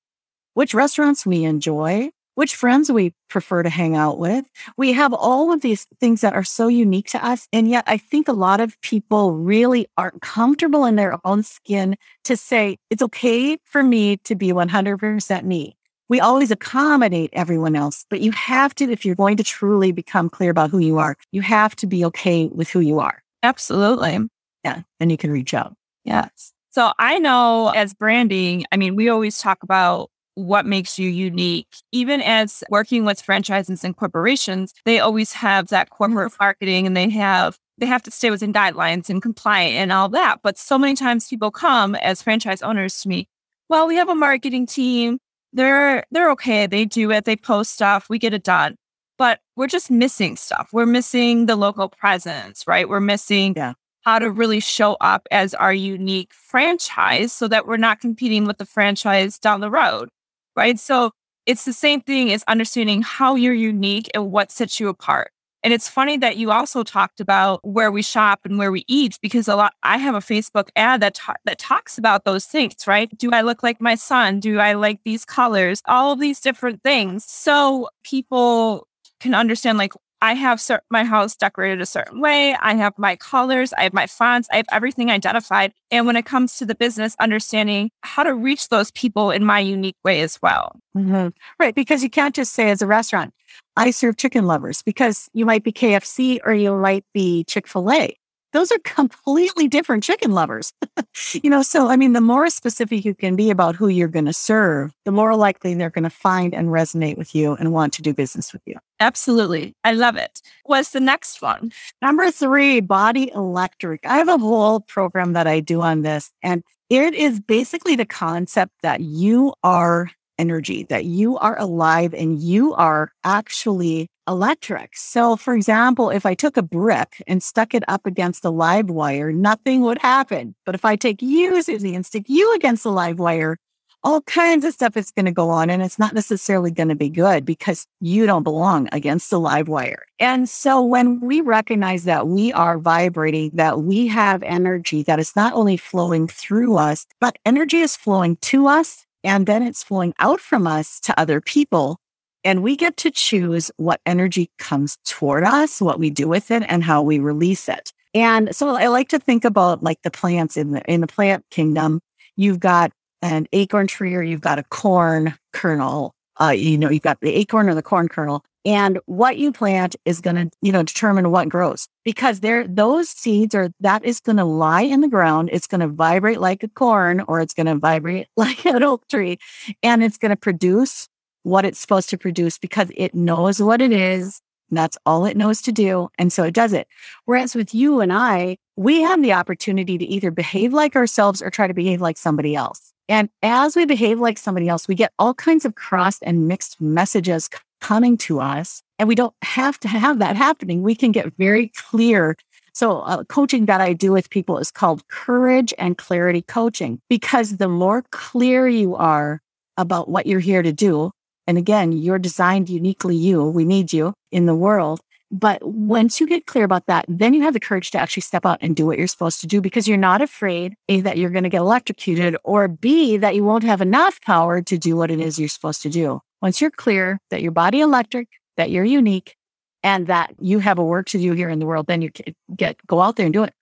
which 0.54 0.74
restaurants 0.74 1.26
we 1.26 1.44
enjoy, 1.44 2.10
which 2.36 2.54
friends 2.54 2.92
we 2.92 3.12
prefer 3.28 3.62
to 3.62 3.68
hang 3.68 3.96
out 3.96 4.18
with. 4.18 4.44
We 4.76 4.92
have 4.92 5.12
all 5.12 5.52
of 5.52 5.62
these 5.62 5.86
things 5.98 6.20
that 6.20 6.34
are 6.34 6.44
so 6.44 6.68
unique 6.68 7.08
to 7.08 7.26
us. 7.26 7.48
And 7.52 7.68
yet 7.68 7.84
I 7.86 7.96
think 7.96 8.28
a 8.28 8.32
lot 8.32 8.60
of 8.60 8.80
people 8.82 9.32
really 9.32 9.88
aren't 9.96 10.22
comfortable 10.22 10.84
in 10.84 10.96
their 10.96 11.18
own 11.24 11.42
skin 11.42 11.96
to 12.24 12.36
say, 12.36 12.76
it's 12.90 13.02
okay 13.02 13.58
for 13.64 13.82
me 13.82 14.18
to 14.18 14.34
be 14.34 14.48
100% 14.52 15.44
me. 15.44 15.76
We 16.08 16.20
always 16.20 16.50
accommodate 16.52 17.30
everyone 17.32 17.74
else, 17.74 18.04
but 18.08 18.20
you 18.20 18.30
have 18.32 18.74
to, 18.76 18.84
if 18.84 19.04
you're 19.04 19.16
going 19.16 19.38
to 19.38 19.42
truly 19.42 19.90
become 19.90 20.28
clear 20.28 20.50
about 20.50 20.70
who 20.70 20.78
you 20.78 20.98
are, 20.98 21.16
you 21.32 21.40
have 21.40 21.74
to 21.76 21.86
be 21.86 22.04
okay 22.04 22.46
with 22.46 22.68
who 22.68 22.80
you 22.80 23.00
are. 23.00 23.22
Absolutely. 23.42 24.18
Yeah. 24.62 24.82
And 25.00 25.10
you 25.10 25.16
can 25.16 25.32
reach 25.32 25.54
out. 25.54 25.74
Yes. 26.04 26.52
So 26.70 26.92
I 26.98 27.18
know 27.18 27.72
as 27.74 27.94
branding, 27.94 28.66
I 28.70 28.76
mean, 28.76 28.94
we 28.94 29.08
always 29.08 29.38
talk 29.38 29.62
about 29.62 30.10
what 30.36 30.66
makes 30.66 30.98
you 30.98 31.08
unique. 31.08 31.66
Even 31.92 32.20
as 32.20 32.62
working 32.70 33.04
with 33.04 33.20
franchises 33.20 33.82
and 33.82 33.96
corporations, 33.96 34.72
they 34.84 35.00
always 35.00 35.32
have 35.32 35.68
that 35.68 35.90
corporate 35.90 36.32
mm-hmm. 36.32 36.44
marketing 36.44 36.86
and 36.86 36.96
they 36.96 37.10
have 37.10 37.58
they 37.78 37.86
have 37.86 38.02
to 38.04 38.10
stay 38.10 38.30
within 38.30 38.52
guidelines 38.52 39.10
and 39.10 39.20
compliant 39.20 39.74
and 39.74 39.92
all 39.92 40.08
that. 40.10 40.40
But 40.42 40.56
so 40.56 40.78
many 40.78 40.94
times 40.94 41.28
people 41.28 41.50
come 41.50 41.94
as 41.96 42.22
franchise 42.22 42.62
owners 42.62 43.00
to 43.02 43.08
me, 43.08 43.28
well, 43.68 43.86
we 43.86 43.96
have 43.96 44.08
a 44.08 44.14
marketing 44.14 44.66
team. 44.66 45.18
They're 45.52 46.04
they're 46.10 46.30
okay. 46.32 46.66
They 46.66 46.84
do 46.84 47.10
it. 47.10 47.24
They 47.24 47.36
post 47.36 47.72
stuff. 47.72 48.08
We 48.08 48.18
get 48.18 48.34
it 48.34 48.44
done. 48.44 48.76
But 49.18 49.40
we're 49.56 49.66
just 49.66 49.90
missing 49.90 50.36
stuff. 50.36 50.68
We're 50.72 50.84
missing 50.84 51.46
the 51.46 51.56
local 51.56 51.88
presence, 51.88 52.64
right? 52.66 52.86
We're 52.86 53.00
missing 53.00 53.54
yeah. 53.56 53.72
how 54.02 54.18
to 54.18 54.30
really 54.30 54.60
show 54.60 54.98
up 55.00 55.26
as 55.30 55.54
our 55.54 55.72
unique 55.72 56.34
franchise 56.34 57.32
so 57.32 57.48
that 57.48 57.66
we're 57.66 57.78
not 57.78 58.00
competing 58.00 58.44
with 58.44 58.58
the 58.58 58.66
franchise 58.66 59.38
down 59.38 59.60
the 59.60 59.70
road 59.70 60.10
right? 60.56 60.78
So 60.78 61.10
it's 61.46 61.64
the 61.64 61.72
same 61.72 62.00
thing 62.00 62.32
as 62.32 62.42
understanding 62.48 63.02
how 63.02 63.34
you're 63.36 63.54
unique 63.54 64.10
and 64.14 64.30
what 64.32 64.50
sets 64.50 64.80
you 64.80 64.88
apart. 64.88 65.30
And 65.62 65.72
it's 65.72 65.88
funny 65.88 66.16
that 66.18 66.36
you 66.36 66.52
also 66.52 66.84
talked 66.84 67.18
about 67.18 67.58
where 67.64 67.90
we 67.90 68.00
shop 68.02 68.40
and 68.44 68.56
where 68.56 68.70
we 68.70 68.84
eat 68.86 69.18
because 69.20 69.48
a 69.48 69.56
lot 69.56 69.72
I 69.82 69.98
have 69.98 70.14
a 70.14 70.20
Facebook 70.20 70.68
ad 70.76 71.00
that 71.00 71.14
ta- 71.14 71.34
that 71.44 71.58
talks 71.58 71.98
about 71.98 72.24
those 72.24 72.44
things, 72.44 72.86
right? 72.86 73.10
Do 73.18 73.30
I 73.32 73.40
look 73.40 73.62
like 73.62 73.80
my 73.80 73.96
son? 73.96 74.38
Do 74.38 74.60
I 74.60 74.74
like 74.74 75.00
these 75.04 75.24
colors? 75.24 75.82
All 75.86 76.12
of 76.12 76.20
these 76.20 76.40
different 76.40 76.82
things. 76.84 77.24
So 77.24 77.88
people 78.04 78.86
can 79.18 79.34
understand 79.34 79.76
like 79.78 79.92
I 80.22 80.34
have 80.34 80.62
my 80.90 81.04
house 81.04 81.36
decorated 81.36 81.80
a 81.80 81.86
certain 81.86 82.20
way. 82.20 82.54
I 82.54 82.74
have 82.74 82.94
my 82.98 83.16
colors, 83.16 83.72
I 83.74 83.82
have 83.82 83.92
my 83.92 84.06
fonts, 84.06 84.48
I 84.50 84.56
have 84.56 84.66
everything 84.72 85.10
identified. 85.10 85.72
And 85.90 86.06
when 86.06 86.16
it 86.16 86.24
comes 86.24 86.56
to 86.58 86.66
the 86.66 86.74
business, 86.74 87.16
understanding 87.20 87.90
how 88.02 88.22
to 88.22 88.34
reach 88.34 88.68
those 88.68 88.90
people 88.92 89.30
in 89.30 89.44
my 89.44 89.60
unique 89.60 89.96
way 90.04 90.22
as 90.22 90.38
well. 90.42 90.80
Mm-hmm. 90.96 91.28
Right. 91.58 91.74
Because 91.74 92.02
you 92.02 92.10
can't 92.10 92.34
just 92.34 92.52
say 92.52 92.70
as 92.70 92.82
a 92.82 92.86
restaurant, 92.86 93.34
I 93.76 93.90
serve 93.90 94.16
chicken 94.16 94.46
lovers 94.46 94.82
because 94.82 95.28
you 95.32 95.44
might 95.44 95.62
be 95.62 95.72
KFC 95.72 96.40
or 96.44 96.54
you 96.54 96.74
might 96.76 97.04
be 97.12 97.44
Chick 97.44 97.66
fil 97.66 97.90
A 97.92 98.16
those 98.56 98.72
are 98.72 98.78
completely 98.78 99.68
different 99.68 100.02
chicken 100.02 100.32
lovers. 100.32 100.72
you 101.34 101.50
know, 101.50 101.60
so 101.60 101.88
I 101.88 101.96
mean, 101.96 102.14
the 102.14 102.22
more 102.22 102.48
specific 102.48 103.04
you 103.04 103.14
can 103.14 103.36
be 103.36 103.50
about 103.50 103.76
who 103.76 103.88
you're 103.88 104.08
going 104.08 104.24
to 104.24 104.32
serve, 104.32 104.94
the 105.04 105.12
more 105.12 105.36
likely 105.36 105.74
they're 105.74 105.90
going 105.90 106.04
to 106.04 106.10
find 106.10 106.54
and 106.54 106.68
resonate 106.68 107.18
with 107.18 107.34
you 107.34 107.52
and 107.56 107.70
want 107.70 107.92
to 107.94 108.02
do 108.02 108.14
business 108.14 108.54
with 108.54 108.62
you. 108.64 108.76
Absolutely. 108.98 109.74
I 109.84 109.92
love 109.92 110.16
it. 110.16 110.40
What's 110.64 110.90
the 110.90 111.00
next 111.00 111.42
one? 111.42 111.70
Number 112.00 112.30
three, 112.30 112.80
body 112.80 113.30
electric. 113.34 114.06
I 114.06 114.16
have 114.16 114.28
a 114.28 114.38
whole 114.38 114.80
program 114.80 115.34
that 115.34 115.46
I 115.46 115.60
do 115.60 115.82
on 115.82 116.00
this, 116.00 116.32
and 116.42 116.64
it 116.88 117.12
is 117.12 117.40
basically 117.40 117.94
the 117.94 118.06
concept 118.06 118.72
that 118.80 119.00
you 119.02 119.52
are 119.62 120.08
energy, 120.38 120.84
that 120.84 121.04
you 121.04 121.36
are 121.38 121.58
alive 121.58 122.14
and 122.14 122.38
you 122.38 122.74
are 122.74 123.12
actually 123.24 124.08
electric. 124.28 124.96
So, 124.96 125.36
for 125.36 125.54
example, 125.54 126.10
if 126.10 126.26
I 126.26 126.34
took 126.34 126.56
a 126.56 126.62
brick 126.62 127.22
and 127.26 127.42
stuck 127.42 127.74
it 127.74 127.84
up 127.88 128.06
against 128.06 128.44
a 128.44 128.50
live 128.50 128.90
wire, 128.90 129.32
nothing 129.32 129.82
would 129.82 129.98
happen. 129.98 130.54
But 130.64 130.74
if 130.74 130.84
I 130.84 130.96
take 130.96 131.22
you, 131.22 131.62
Susie, 131.62 131.94
and 131.94 132.04
stick 132.04 132.24
you 132.28 132.54
against 132.54 132.84
a 132.84 132.90
live 132.90 133.18
wire, 133.18 133.58
all 134.06 134.20
kinds 134.22 134.64
of 134.64 134.72
stuff 134.72 134.96
is 134.96 135.10
going 135.10 135.26
to 135.26 135.32
go 135.32 135.50
on 135.50 135.68
and 135.68 135.82
it's 135.82 135.98
not 135.98 136.14
necessarily 136.14 136.70
going 136.70 136.88
to 136.88 136.94
be 136.94 137.08
good 137.08 137.44
because 137.44 137.86
you 138.00 138.24
don't 138.24 138.44
belong 138.44 138.88
against 138.92 139.30
the 139.30 139.40
live 139.40 139.66
wire. 139.66 140.06
And 140.20 140.48
so 140.48 140.80
when 140.80 141.18
we 141.20 141.40
recognize 141.40 142.04
that 142.04 142.28
we 142.28 142.52
are 142.52 142.78
vibrating, 142.78 143.50
that 143.54 143.82
we 143.82 144.06
have 144.06 144.44
energy 144.44 145.02
that 145.02 145.18
is 145.18 145.34
not 145.34 145.54
only 145.54 145.76
flowing 145.76 146.28
through 146.28 146.76
us, 146.76 147.06
but 147.20 147.36
energy 147.44 147.78
is 147.78 147.96
flowing 147.96 148.36
to 148.42 148.68
us 148.68 149.05
and 149.26 149.46
then 149.46 149.62
it's 149.62 149.82
flowing 149.82 150.14
out 150.20 150.40
from 150.40 150.66
us 150.68 151.00
to 151.00 151.20
other 151.20 151.40
people. 151.40 151.98
And 152.44 152.62
we 152.62 152.76
get 152.76 152.96
to 152.98 153.10
choose 153.10 153.72
what 153.76 154.00
energy 154.06 154.50
comes 154.58 154.98
toward 155.04 155.42
us, 155.42 155.80
what 155.80 155.98
we 155.98 156.10
do 156.10 156.28
with 156.28 156.52
it, 156.52 156.62
and 156.68 156.84
how 156.84 157.02
we 157.02 157.18
release 157.18 157.68
it. 157.68 157.92
And 158.14 158.54
so 158.54 158.76
I 158.76 158.86
like 158.86 159.08
to 159.08 159.18
think 159.18 159.44
about 159.44 159.82
like 159.82 160.00
the 160.02 160.12
plants 160.12 160.56
in 160.56 160.70
the 160.70 160.82
in 160.90 161.00
the 161.00 161.08
plant 161.08 161.44
kingdom. 161.50 162.00
You've 162.36 162.60
got 162.60 162.92
an 163.20 163.48
acorn 163.52 163.88
tree 163.88 164.14
or 164.14 164.22
you've 164.22 164.40
got 164.40 164.60
a 164.60 164.62
corn 164.62 165.34
kernel. 165.52 166.14
Uh, 166.40 166.50
you 166.50 166.78
know, 166.78 166.88
you've 166.88 167.02
got 167.02 167.20
the 167.20 167.34
acorn 167.34 167.68
or 167.68 167.74
the 167.74 167.82
corn 167.82 168.08
kernel. 168.08 168.44
And 168.66 168.98
what 169.06 169.38
you 169.38 169.52
plant 169.52 169.94
is 170.04 170.20
going 170.20 170.34
to, 170.34 170.50
you 170.60 170.72
know, 170.72 170.82
determine 170.82 171.30
what 171.30 171.48
grows 171.48 171.86
because 172.04 172.40
there, 172.40 172.66
those 172.66 173.08
seeds 173.08 173.54
are, 173.54 173.70
that 173.78 174.04
is 174.04 174.18
going 174.18 174.38
to 174.38 174.44
lie 174.44 174.82
in 174.82 175.02
the 175.02 175.08
ground. 175.08 175.50
It's 175.52 175.68
going 175.68 175.82
to 175.82 175.86
vibrate 175.86 176.40
like 176.40 176.64
a 176.64 176.68
corn 176.68 177.22
or 177.28 177.40
it's 177.40 177.54
going 177.54 177.66
to 177.66 177.76
vibrate 177.76 178.26
like 178.36 178.66
an 178.66 178.82
oak 178.82 179.06
tree 179.08 179.38
and 179.84 180.02
it's 180.02 180.18
going 180.18 180.30
to 180.30 180.36
produce 180.36 181.08
what 181.44 181.64
it's 181.64 181.78
supposed 181.78 182.10
to 182.10 182.18
produce 182.18 182.58
because 182.58 182.90
it 182.96 183.14
knows 183.14 183.62
what 183.62 183.80
it 183.80 183.92
is. 183.92 184.40
that's 184.72 184.98
all 185.06 185.26
it 185.26 185.36
knows 185.36 185.62
to 185.62 185.70
do. 185.70 186.08
And 186.18 186.32
so 186.32 186.42
it 186.42 186.52
does 186.52 186.72
it. 186.72 186.88
Whereas 187.24 187.54
with 187.54 187.72
you 187.72 188.00
and 188.00 188.12
I, 188.12 188.56
we 188.74 189.00
have 189.02 189.22
the 189.22 189.32
opportunity 189.32 189.96
to 189.96 190.04
either 190.04 190.32
behave 190.32 190.72
like 190.72 190.96
ourselves 190.96 191.40
or 191.40 191.50
try 191.50 191.68
to 191.68 191.74
behave 191.74 192.00
like 192.00 192.18
somebody 192.18 192.56
else. 192.56 192.92
And 193.08 193.28
as 193.44 193.76
we 193.76 193.86
behave 193.86 194.18
like 194.18 194.38
somebody 194.38 194.68
else, 194.68 194.88
we 194.88 194.96
get 194.96 195.12
all 195.20 195.34
kinds 195.34 195.64
of 195.64 195.76
crossed 195.76 196.24
and 196.26 196.48
mixed 196.48 196.80
messages 196.80 197.48
coming 197.86 198.16
to 198.18 198.40
us. 198.40 198.82
And 198.98 199.08
we 199.08 199.14
don't 199.14 199.34
have 199.42 199.78
to 199.80 199.88
have 199.88 200.18
that 200.18 200.34
happening. 200.34 200.82
We 200.82 200.96
can 200.96 201.12
get 201.12 201.32
very 201.38 201.68
clear. 201.68 202.36
So, 202.72 202.98
uh, 203.00 203.22
coaching 203.24 203.66
that 203.66 203.80
I 203.80 203.92
do 203.92 204.10
with 204.10 204.28
people 204.28 204.58
is 204.58 204.72
called 204.72 205.06
courage 205.06 205.72
and 205.78 205.96
clarity 205.96 206.42
coaching 206.42 207.00
because 207.08 207.58
the 207.58 207.68
more 207.68 208.02
clear 208.10 208.66
you 208.66 208.96
are 208.96 209.40
about 209.76 210.08
what 210.08 210.26
you're 210.26 210.40
here 210.40 210.62
to 210.62 210.72
do, 210.72 211.12
and 211.46 211.56
again, 211.56 211.92
you're 211.92 212.18
designed 212.18 212.68
uniquely 212.68 213.14
you, 213.14 213.44
we 213.44 213.64
need 213.64 213.92
you 213.92 214.14
in 214.32 214.46
the 214.46 214.54
world. 214.56 214.98
But 215.30 215.62
once 215.62 216.20
you 216.20 216.26
get 216.26 216.46
clear 216.46 216.64
about 216.64 216.86
that, 216.86 217.04
then 217.08 217.34
you 217.34 217.42
have 217.42 217.54
the 217.54 217.60
courage 217.60 217.92
to 217.92 217.98
actually 217.98 218.22
step 218.22 218.44
out 218.44 218.58
and 218.62 218.74
do 218.74 218.86
what 218.86 218.98
you're 218.98 219.06
supposed 219.06 219.40
to 219.42 219.46
do 219.46 219.60
because 219.60 219.86
you're 219.86 219.96
not 220.10 220.22
afraid 220.22 220.74
A, 220.88 221.00
that 221.02 221.18
you're 221.18 221.30
going 221.30 221.44
to 221.44 221.50
get 221.50 221.60
electrocuted 221.60 222.36
or 222.42 222.66
B, 222.66 223.16
that 223.16 223.36
you 223.36 223.44
won't 223.44 223.64
have 223.64 223.80
enough 223.80 224.20
power 224.22 224.60
to 224.62 224.76
do 224.76 224.96
what 224.96 225.10
it 225.10 225.20
is 225.20 225.38
you're 225.38 225.48
supposed 225.48 225.82
to 225.82 225.88
do. 225.88 226.20
Once 226.46 226.60
you're 226.60 226.70
clear 226.70 227.18
that 227.30 227.42
your 227.42 227.50
body 227.50 227.80
electric, 227.80 228.28
that 228.56 228.70
you're 228.70 228.84
unique, 228.84 229.34
and 229.82 230.06
that 230.06 230.32
you 230.38 230.60
have 230.60 230.78
a 230.78 230.84
work 230.84 231.08
to 231.08 231.18
do 231.18 231.32
here 231.32 231.48
in 231.48 231.58
the 231.58 231.66
world, 231.66 231.88
then 231.88 232.00
you 232.00 232.12
can 232.12 232.36
get 232.54 232.76
go 232.86 233.00
out 233.00 233.16
there 233.16 233.26
and 233.26 233.32
do 233.32 233.42
it. 233.42 233.52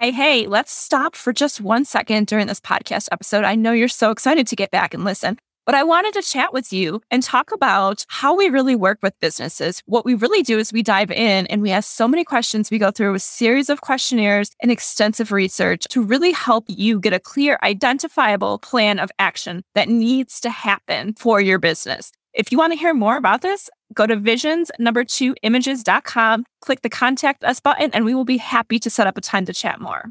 Hey, 0.00 0.10
hey, 0.10 0.46
let's 0.46 0.72
stop 0.72 1.16
for 1.16 1.34
just 1.34 1.60
one 1.60 1.84
second 1.84 2.26
during 2.26 2.46
this 2.46 2.60
podcast 2.60 3.10
episode. 3.12 3.44
I 3.44 3.56
know 3.56 3.72
you're 3.72 3.88
so 3.88 4.10
excited 4.10 4.46
to 4.46 4.56
get 4.56 4.70
back 4.70 4.94
and 4.94 5.04
listen. 5.04 5.38
But 5.66 5.74
I 5.74 5.82
wanted 5.82 6.12
to 6.14 6.22
chat 6.22 6.52
with 6.52 6.72
you 6.72 7.00
and 7.10 7.22
talk 7.22 7.50
about 7.52 8.04
how 8.08 8.36
we 8.36 8.48
really 8.48 8.76
work 8.76 8.98
with 9.02 9.18
businesses. 9.20 9.82
What 9.86 10.04
we 10.04 10.14
really 10.14 10.42
do 10.42 10.58
is 10.58 10.72
we 10.72 10.82
dive 10.82 11.10
in 11.10 11.46
and 11.46 11.62
we 11.62 11.70
ask 11.70 11.90
so 11.90 12.06
many 12.06 12.24
questions. 12.24 12.70
We 12.70 12.78
go 12.78 12.90
through 12.90 13.14
a 13.14 13.18
series 13.18 13.70
of 13.70 13.80
questionnaires 13.80 14.50
and 14.60 14.70
extensive 14.70 15.32
research 15.32 15.86
to 15.90 16.02
really 16.02 16.32
help 16.32 16.64
you 16.68 17.00
get 17.00 17.14
a 17.14 17.20
clear, 17.20 17.58
identifiable 17.62 18.58
plan 18.58 18.98
of 18.98 19.10
action 19.18 19.62
that 19.74 19.88
needs 19.88 20.40
to 20.40 20.50
happen 20.50 21.14
for 21.14 21.40
your 21.40 21.58
business. 21.58 22.12
If 22.34 22.50
you 22.50 22.58
want 22.58 22.72
to 22.72 22.78
hear 22.78 22.92
more 22.92 23.16
about 23.16 23.42
this, 23.42 23.70
go 23.94 24.06
to 24.06 24.16
visions 24.16 24.70
number 24.78 25.04
two 25.04 25.34
images.com, 25.42 26.44
click 26.60 26.82
the 26.82 26.90
contact 26.90 27.44
us 27.44 27.60
button, 27.60 27.90
and 27.94 28.04
we 28.04 28.14
will 28.14 28.24
be 28.24 28.38
happy 28.38 28.78
to 28.80 28.90
set 28.90 29.06
up 29.06 29.16
a 29.16 29.20
time 29.20 29.46
to 29.46 29.52
chat 29.52 29.80
more. 29.80 30.10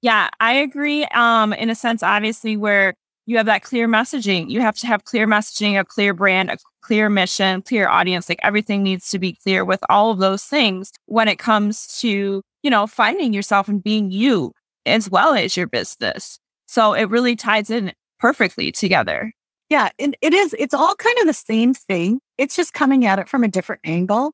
Yeah, 0.00 0.28
I 0.38 0.52
agree. 0.54 1.04
Um, 1.06 1.52
in 1.54 1.70
a 1.70 1.74
sense, 1.74 2.02
obviously, 2.02 2.56
where 2.56 2.94
you 3.26 3.36
have 3.36 3.46
that 3.46 3.62
clear 3.62 3.88
messaging, 3.88 4.50
you 4.50 4.60
have 4.60 4.76
to 4.76 4.86
have 4.86 5.04
clear 5.04 5.26
messaging, 5.26 5.78
a 5.78 5.84
clear 5.84 6.12
brand, 6.14 6.50
a 6.50 6.58
clear 6.82 7.08
mission, 7.08 7.62
clear 7.62 7.88
audience. 7.88 8.28
Like 8.28 8.40
everything 8.42 8.82
needs 8.82 9.08
to 9.10 9.18
be 9.18 9.34
clear 9.42 9.64
with 9.64 9.80
all 9.88 10.10
of 10.10 10.18
those 10.18 10.44
things 10.44 10.92
when 11.06 11.28
it 11.28 11.38
comes 11.38 11.98
to, 12.00 12.42
you 12.62 12.70
know, 12.70 12.86
finding 12.86 13.32
yourself 13.32 13.68
and 13.68 13.82
being 13.82 14.10
you 14.10 14.52
as 14.86 15.08
well 15.08 15.34
as 15.34 15.56
your 15.56 15.66
business. 15.66 16.38
So 16.66 16.92
it 16.92 17.04
really 17.04 17.36
ties 17.36 17.70
in 17.70 17.92
perfectly 18.18 18.70
together. 18.72 19.32
Yeah, 19.70 19.88
and 19.98 20.16
it 20.20 20.34
is. 20.34 20.54
It's 20.58 20.74
all 20.74 20.94
kind 20.94 21.18
of 21.20 21.26
the 21.26 21.32
same 21.32 21.72
thing. 21.72 22.20
It's 22.36 22.54
just 22.54 22.74
coming 22.74 23.06
at 23.06 23.18
it 23.18 23.28
from 23.28 23.44
a 23.44 23.48
different 23.48 23.80
angle. 23.84 24.32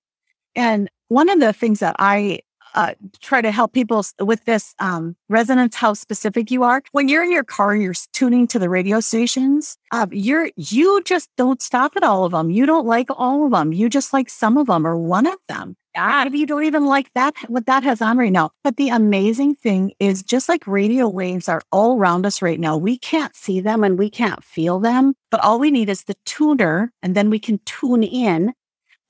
And 0.57 0.91
one 1.09 1.29
of 1.29 1.39
the 1.41 1.53
things 1.53 1.81
that 1.81 1.97
I 1.99 2.41
uh, 2.75 2.95
try 3.21 3.41
to 3.41 3.51
help 3.51 3.73
people 3.73 4.05
with 4.21 4.45
this 4.45 4.75
um, 4.79 5.17
resonance, 5.29 5.77
how 5.77 5.95
specific 5.95 6.51
you 6.51 6.63
are. 6.63 6.83
When 6.93 7.09
you're 7.09 7.25
in 7.25 7.33
your 7.33 7.45
car, 7.45 7.75
you're 7.75 7.95
tuning 8.13 8.47
to 8.49 8.59
the 8.59 8.69
radio 8.69 9.01
stations. 9.01 9.77
Uh, 9.93 10.07
you're 10.11 10.51
you 10.57 11.03
just 11.05 11.31
don't 11.37 11.63
stop 11.63 11.93
at 11.97 12.03
all 12.03 12.25
of 12.25 12.33
them. 12.33 12.51
You 12.51 12.67
don't 12.67 12.87
like 12.87 13.09
all 13.11 13.45
of 13.45 13.53
them. 13.53 13.73
You 13.73 13.89
just 13.89 14.13
like 14.13 14.31
some 14.31 14.57
of 14.57 14.67
them 14.67 14.87
or 14.87 14.97
one 14.97 15.27
of 15.27 15.39
them. 15.49 15.77
Yeah, 15.95 16.23
maybe 16.23 16.39
you 16.39 16.47
don't 16.47 16.65
even 16.65 16.87
like 16.87 17.13
that 17.15 17.35
what 17.49 17.67
that 17.67 17.83
has 17.83 18.01
on 18.01 18.17
right 18.17 18.31
now. 18.31 18.51
But 18.63 18.77
the 18.77 18.91
amazing 18.91 19.57
thing 19.57 19.93
is, 19.99 20.23
just 20.23 20.49
like 20.49 20.67
radio 20.67 21.09
waves 21.09 21.49
are 21.49 21.63
all 21.73 21.99
around 21.99 22.27
us 22.27 22.41
right 22.41 22.61
now, 22.61 22.77
we 22.77 22.97
can't 22.97 23.35
see 23.35 23.61
them 23.61 23.83
and 23.83 23.99
we 23.99 24.09
can't 24.09 24.45
feel 24.45 24.79
them. 24.79 25.15
But 25.31 25.41
all 25.41 25.59
we 25.59 25.73
need 25.73 25.89
is 25.89 26.05
the 26.05 26.17
tuner, 26.25 26.93
and 27.03 27.17
then 27.17 27.29
we 27.29 27.41
can 27.41 27.61
tune 27.65 28.05
in 28.05 28.55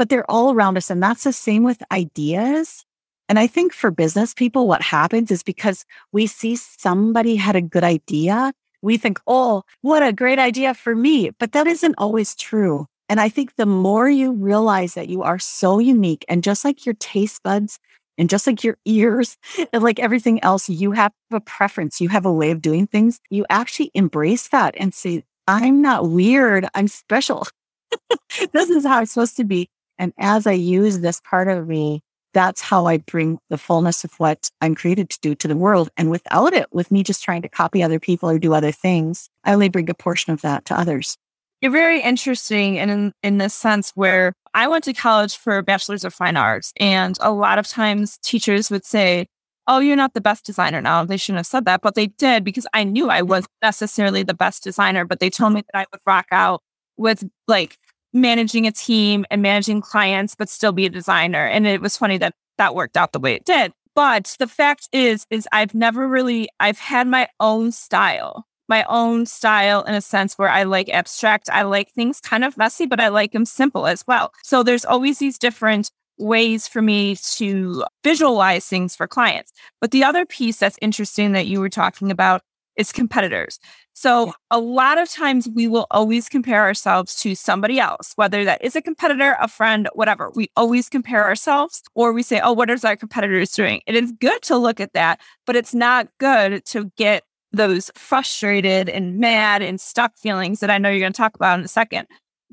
but 0.00 0.08
they're 0.08 0.30
all 0.30 0.50
around 0.54 0.78
us. 0.78 0.88
And 0.88 1.02
that's 1.02 1.24
the 1.24 1.32
same 1.34 1.62
with 1.62 1.82
ideas. 1.92 2.86
And 3.30 3.38
I 3.38 3.46
think 3.46 3.72
for 3.72 3.92
business 3.92 4.34
people, 4.34 4.66
what 4.66 4.82
happens 4.82 5.30
is 5.30 5.44
because 5.44 5.84
we 6.10 6.26
see 6.26 6.56
somebody 6.56 7.36
had 7.36 7.54
a 7.54 7.62
good 7.62 7.84
idea, 7.84 8.52
we 8.82 8.96
think, 8.96 9.20
oh, 9.24 9.62
what 9.82 10.02
a 10.02 10.12
great 10.12 10.40
idea 10.40 10.74
for 10.74 10.96
me. 10.96 11.30
But 11.38 11.52
that 11.52 11.68
isn't 11.68 11.94
always 11.96 12.34
true. 12.34 12.86
And 13.08 13.20
I 13.20 13.28
think 13.28 13.54
the 13.54 13.66
more 13.66 14.10
you 14.10 14.32
realize 14.32 14.94
that 14.94 15.08
you 15.08 15.22
are 15.22 15.38
so 15.38 15.78
unique 15.78 16.24
and 16.28 16.42
just 16.42 16.64
like 16.64 16.84
your 16.84 16.96
taste 16.96 17.40
buds 17.44 17.78
and 18.18 18.28
just 18.28 18.48
like 18.48 18.64
your 18.64 18.78
ears 18.84 19.38
and 19.72 19.80
like 19.80 20.00
everything 20.00 20.42
else, 20.42 20.68
you 20.68 20.90
have 20.90 21.12
a 21.32 21.38
preference, 21.40 22.00
you 22.00 22.08
have 22.08 22.26
a 22.26 22.32
way 22.32 22.50
of 22.50 22.60
doing 22.60 22.88
things. 22.88 23.20
You 23.30 23.46
actually 23.48 23.92
embrace 23.94 24.48
that 24.48 24.74
and 24.76 24.92
say, 24.92 25.22
I'm 25.46 25.80
not 25.80 26.10
weird, 26.10 26.66
I'm 26.74 26.88
special. 26.88 27.46
this 28.52 28.70
is 28.70 28.84
how 28.84 29.02
it's 29.02 29.12
supposed 29.12 29.36
to 29.36 29.44
be. 29.44 29.68
And 30.00 30.12
as 30.18 30.48
I 30.48 30.52
use 30.52 30.98
this 30.98 31.20
part 31.20 31.46
of 31.46 31.68
me 31.68 32.02
that's 32.32 32.60
how 32.60 32.86
I 32.86 32.98
bring 32.98 33.38
the 33.48 33.58
fullness 33.58 34.04
of 34.04 34.12
what 34.14 34.50
I'm 34.60 34.74
created 34.74 35.10
to 35.10 35.18
do 35.20 35.34
to 35.34 35.48
the 35.48 35.56
world. 35.56 35.90
And 35.96 36.10
without 36.10 36.52
it, 36.52 36.66
with 36.72 36.90
me 36.90 37.02
just 37.02 37.22
trying 37.22 37.42
to 37.42 37.48
copy 37.48 37.82
other 37.82 37.98
people 37.98 38.30
or 38.30 38.38
do 38.38 38.54
other 38.54 38.72
things, 38.72 39.28
I 39.44 39.52
only 39.52 39.68
bring 39.68 39.90
a 39.90 39.94
portion 39.94 40.32
of 40.32 40.42
that 40.42 40.64
to 40.66 40.78
others. 40.78 41.16
You're 41.60 41.72
very 41.72 42.00
interesting 42.00 42.78
and 42.78 42.90
in, 42.90 43.12
in 43.22 43.38
this 43.38 43.52
sense 43.52 43.92
where 43.94 44.32
I 44.54 44.66
went 44.66 44.84
to 44.84 44.94
college 44.94 45.36
for 45.36 45.58
a 45.58 45.62
bachelor's 45.62 46.04
of 46.04 46.14
fine 46.14 46.36
arts. 46.36 46.72
And 46.78 47.18
a 47.20 47.32
lot 47.32 47.58
of 47.58 47.66
times 47.66 48.18
teachers 48.22 48.70
would 48.70 48.84
say, 48.84 49.26
Oh, 49.66 49.78
you're 49.78 49.94
not 49.94 50.14
the 50.14 50.20
best 50.20 50.44
designer 50.44 50.80
now. 50.80 51.04
They 51.04 51.16
shouldn't 51.16 51.40
have 51.40 51.46
said 51.46 51.64
that, 51.66 51.80
but 51.82 51.94
they 51.94 52.06
did 52.06 52.42
because 52.42 52.66
I 52.72 52.82
knew 52.82 53.08
I 53.08 53.22
wasn't 53.22 53.52
necessarily 53.62 54.24
the 54.24 54.34
best 54.34 54.64
designer, 54.64 55.04
but 55.04 55.20
they 55.20 55.30
told 55.30 55.52
me 55.52 55.62
that 55.72 55.78
I 55.78 55.86
would 55.92 56.00
rock 56.06 56.26
out 56.32 56.62
with 56.96 57.22
like 57.46 57.78
managing 58.12 58.66
a 58.66 58.72
team 58.72 59.24
and 59.30 59.42
managing 59.42 59.80
clients, 59.80 60.34
but 60.34 60.48
still 60.48 60.72
be 60.72 60.86
a 60.86 60.90
designer. 60.90 61.46
And 61.46 61.66
it 61.66 61.80
was 61.80 61.96
funny 61.96 62.18
that 62.18 62.34
that 62.58 62.74
worked 62.74 62.96
out 62.96 63.12
the 63.12 63.20
way 63.20 63.34
it 63.34 63.44
did. 63.44 63.72
But 63.94 64.36
the 64.38 64.46
fact 64.46 64.88
is, 64.92 65.26
is 65.30 65.48
I've 65.52 65.74
never 65.74 66.06
really, 66.06 66.48
I've 66.60 66.78
had 66.78 67.06
my 67.06 67.28
own 67.40 67.72
style, 67.72 68.46
my 68.68 68.84
own 68.88 69.26
style 69.26 69.82
in 69.82 69.94
a 69.94 70.00
sense 70.00 70.38
where 70.38 70.48
I 70.48 70.62
like 70.62 70.88
abstract. 70.88 71.48
I 71.50 71.62
like 71.62 71.90
things 71.90 72.20
kind 72.20 72.44
of 72.44 72.56
messy, 72.56 72.86
but 72.86 73.00
I 73.00 73.08
like 73.08 73.32
them 73.32 73.44
simple 73.44 73.86
as 73.86 74.04
well. 74.06 74.32
So 74.42 74.62
there's 74.62 74.84
always 74.84 75.18
these 75.18 75.38
different 75.38 75.90
ways 76.18 76.68
for 76.68 76.82
me 76.82 77.16
to 77.16 77.84
visualize 78.04 78.66
things 78.66 78.94
for 78.94 79.08
clients. 79.08 79.52
But 79.80 79.90
the 79.90 80.04
other 80.04 80.26
piece 80.26 80.58
that's 80.58 80.78
interesting 80.80 81.32
that 81.32 81.46
you 81.46 81.60
were 81.60 81.70
talking 81.70 82.10
about 82.10 82.42
is 82.80 82.92
competitors. 82.92 83.60
So 83.92 84.32
a 84.50 84.58
lot 84.58 84.96
of 84.96 85.10
times 85.10 85.48
we 85.54 85.68
will 85.68 85.86
always 85.90 86.28
compare 86.28 86.62
ourselves 86.62 87.20
to 87.22 87.34
somebody 87.34 87.78
else, 87.78 88.14
whether 88.16 88.44
that 88.44 88.64
is 88.64 88.74
a 88.74 88.80
competitor, 88.80 89.36
a 89.40 89.46
friend, 89.46 89.88
whatever. 89.92 90.32
We 90.34 90.50
always 90.56 90.88
compare 90.88 91.24
ourselves 91.24 91.82
or 91.94 92.12
we 92.12 92.22
say, 92.22 92.40
oh, 92.40 92.54
what 92.54 92.70
is 92.70 92.84
our 92.84 92.96
competitors 92.96 93.52
doing? 93.52 93.82
It 93.86 93.94
is 93.94 94.12
good 94.12 94.40
to 94.42 94.56
look 94.56 94.80
at 94.80 94.94
that, 94.94 95.20
but 95.46 95.56
it's 95.56 95.74
not 95.74 96.08
good 96.18 96.64
to 96.66 96.90
get 96.96 97.24
those 97.52 97.90
frustrated 97.94 98.88
and 98.88 99.18
mad 99.18 99.60
and 99.60 99.80
stuck 99.80 100.16
feelings 100.16 100.60
that 100.60 100.70
I 100.70 100.78
know 100.78 100.88
you're 100.88 101.00
going 101.00 101.12
to 101.12 101.16
talk 101.16 101.34
about 101.34 101.58
in 101.58 101.64
a 101.64 101.68
second. 101.68 102.06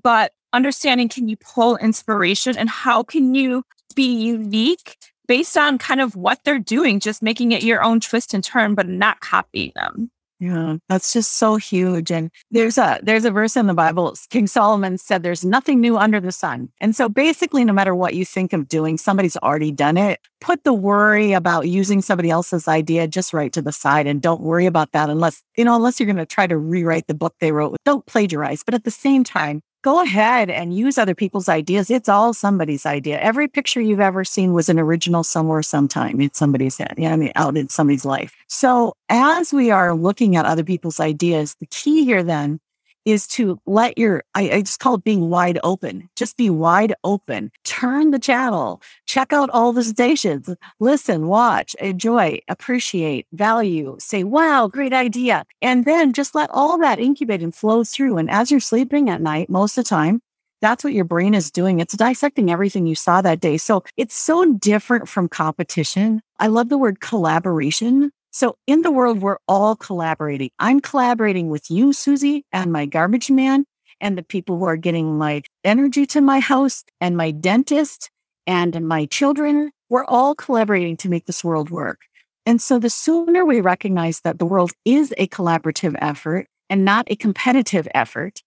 But 0.04 0.34
understanding 0.52 1.08
can 1.08 1.30
you 1.30 1.38
pull 1.38 1.78
inspiration 1.78 2.58
and 2.58 2.70
how 2.70 3.04
can 3.04 3.34
you 3.36 3.64
be 3.96 4.14
unique 4.14 4.98
based 5.28 5.58
on 5.58 5.78
kind 5.78 6.02
of 6.02 6.16
what 6.16 6.40
they're 6.44 6.60
doing, 6.60 7.00
just 7.00 7.22
making 7.22 7.52
it 7.52 7.64
your 7.64 7.84
own 7.84 8.00
twist 8.00 8.34
and 8.34 8.44
turn, 8.44 8.76
but 8.76 8.88
not 8.88 9.20
copying 9.20 9.72
them. 9.76 10.10
Yeah, 10.40 10.78
that's 10.88 11.14
just 11.14 11.34
so 11.34 11.56
huge. 11.56 12.12
And 12.12 12.30
there's 12.52 12.78
a 12.78 13.00
there's 13.02 13.26
a 13.26 13.32
verse 13.32 13.58
in 13.58 13.66
the 13.66 13.74
Bible. 13.74 14.14
King 14.30 14.46
Solomon 14.46 15.00
said 15.00 15.24
there's 15.24 15.44
nothing 15.44 15.82
new 15.82 15.98
under 15.98 16.20
the 16.20 16.32
sun. 16.32 16.70
And 16.80 16.96
so 16.96 17.10
basically 17.10 17.66
no 17.66 17.74
matter 17.74 17.96
what 17.96 18.14
you 18.14 18.24
think 18.24 18.54
of 18.54 18.68
doing, 18.68 19.00
somebody's 19.00 19.36
already 19.38 19.72
done 19.72 19.98
it. 19.98 20.20
Put 20.40 20.64
the 20.64 20.74
worry 20.74 21.34
about 21.34 21.68
using 21.68 22.04
somebody 22.04 22.30
else's 22.30 22.68
idea 22.68 23.08
just 23.08 23.34
right 23.34 23.52
to 23.54 23.64
the 23.64 23.72
side 23.72 24.06
and 24.06 24.22
don't 24.22 24.42
worry 24.42 24.68
about 24.68 24.92
that 24.92 25.10
unless, 25.10 25.42
you 25.58 25.66
know, 25.66 25.76
unless 25.76 26.00
you're 26.00 26.06
going 26.06 26.18
to 26.18 26.26
try 26.26 26.46
to 26.46 26.58
rewrite 26.58 27.08
the 27.08 27.16
book 27.16 27.34
they 27.40 27.52
wrote. 27.52 27.76
Don't 27.84 28.06
plagiarize, 28.06 28.62
but 28.64 28.76
at 28.76 28.84
the 28.84 28.92
same 28.92 29.24
time, 29.24 29.64
go 29.88 30.02
ahead 30.02 30.50
and 30.50 30.76
use 30.76 30.98
other 30.98 31.16
people's 31.16 31.48
ideas. 31.48 31.90
It's 31.90 32.10
all 32.10 32.34
somebody's 32.34 32.86
idea. 32.86 33.22
Every 33.22 33.48
picture 33.48 33.80
you've 33.80 34.02
ever 34.02 34.26
seen 34.26 34.52
was 34.52 34.68
an 34.68 34.78
original 34.78 35.24
somewhere, 35.24 35.64
sometime 35.64 36.20
in 36.20 36.34
somebody's 36.34 36.78
head. 36.78 36.96
Yeah, 36.98 37.14
I 37.14 37.16
mean, 37.16 37.32
out 37.36 37.56
in 37.56 37.70
somebody's 37.70 38.04
life. 38.04 38.36
So 38.50 38.92
as 39.08 39.54
we 39.54 39.72
are 39.72 39.96
looking 39.96 40.36
at 40.36 40.46
other 40.46 40.66
people's 40.66 41.00
ideas, 41.00 41.56
the 41.62 41.68
key 41.68 42.04
here 42.04 42.22
then 42.22 42.60
is 43.08 43.26
to 43.26 43.58
let 43.66 43.98
your, 43.98 44.22
I, 44.36 44.50
I 44.50 44.62
just 44.62 44.82
call 44.82 44.96
it 44.96 45.06
being 45.06 45.30
wide 45.30 45.58
open. 45.64 46.10
Just 46.18 46.36
be 46.36 46.50
wide 46.50 46.94
open. 47.06 47.52
Turn 47.64 48.12
the 48.12 48.20
channel, 48.20 48.82
check 49.06 49.32
out 49.32 49.50
all 49.52 49.72
the 49.72 49.84
stations, 49.84 50.54
listen, 50.82 51.28
watch, 51.28 51.74
enjoy, 51.76 52.40
appreciate, 52.50 53.26
value, 53.32 53.96
say, 53.98 54.26
wow, 54.26 54.68
great 54.68 54.92
idea. 54.92 55.46
And 55.62 55.86
then 55.86 56.12
just 56.12 56.36
let 56.36 56.50
all 56.52 56.78
that 56.80 57.00
incubate 57.00 57.42
and 57.42 57.56
flow 57.56 57.86
through. 57.86 58.18
And 58.18 58.30
as 58.30 58.52
you're 58.52 58.60
sleeping 58.60 59.10
at 59.10 59.22
night, 59.22 59.50
most 59.50 59.78
of 59.78 59.86
the 59.86 59.90
time, 59.90 60.20
that's 60.60 60.84
what 60.84 60.94
your 60.94 61.06
brain 61.06 61.34
is 61.34 61.50
doing. 61.50 61.80
It's 61.80 61.96
dissecting 61.96 62.52
everything 62.52 62.88
you 62.88 62.96
saw 62.96 63.22
that 63.22 63.40
day. 63.40 63.58
So 63.58 63.84
it's 63.96 64.16
so 64.16 64.54
different 64.54 65.08
from 65.08 65.30
competition. 65.30 66.22
I 66.40 66.48
love 66.48 66.68
the 66.68 66.78
word 66.78 67.00
collaboration 67.00 68.12
so 68.38 68.56
in 68.68 68.84
the 68.84 68.92
world, 68.92 69.20
we're 69.20 69.40
all 69.48 69.76
collaborating. 69.76 70.52
I'm 70.60 70.80
collaborating 70.80 71.50
with 71.50 71.72
you, 71.72 71.92
Susie, 71.92 72.46
and 72.52 72.72
my 72.72 72.86
garbage 72.86 73.32
man, 73.32 73.66
and 74.00 74.16
the 74.16 74.22
people 74.22 74.60
who 74.60 74.66
are 74.66 74.78
getting 74.78 75.18
my 75.18 75.42
energy 75.64 76.06
to 76.06 76.22
my 76.22 76.40
house, 76.40 76.84
and 77.02 77.18
my 77.18 77.32
dentist, 77.32 78.12
and 78.46 78.88
my 78.88 79.08
children. 79.08 79.72
We're 79.90 80.06
all 80.06 80.36
collaborating 80.36 80.98
to 80.98 81.10
make 81.10 81.26
this 81.26 81.44
world 81.44 81.72
work. 81.72 82.02
And 82.46 82.62
so 82.62 82.78
the 82.78 82.92
sooner 82.92 83.44
we 83.44 83.60
recognize 83.60 84.22
that 84.22 84.38
the 84.38 84.46
world 84.46 84.72
is 84.86 85.16
a 85.18 85.28
collaborative 85.30 85.96
effort 86.00 86.46
and 86.70 86.86
not 86.86 87.08
a 87.10 87.16
competitive 87.16 87.88
effort, 87.96 88.44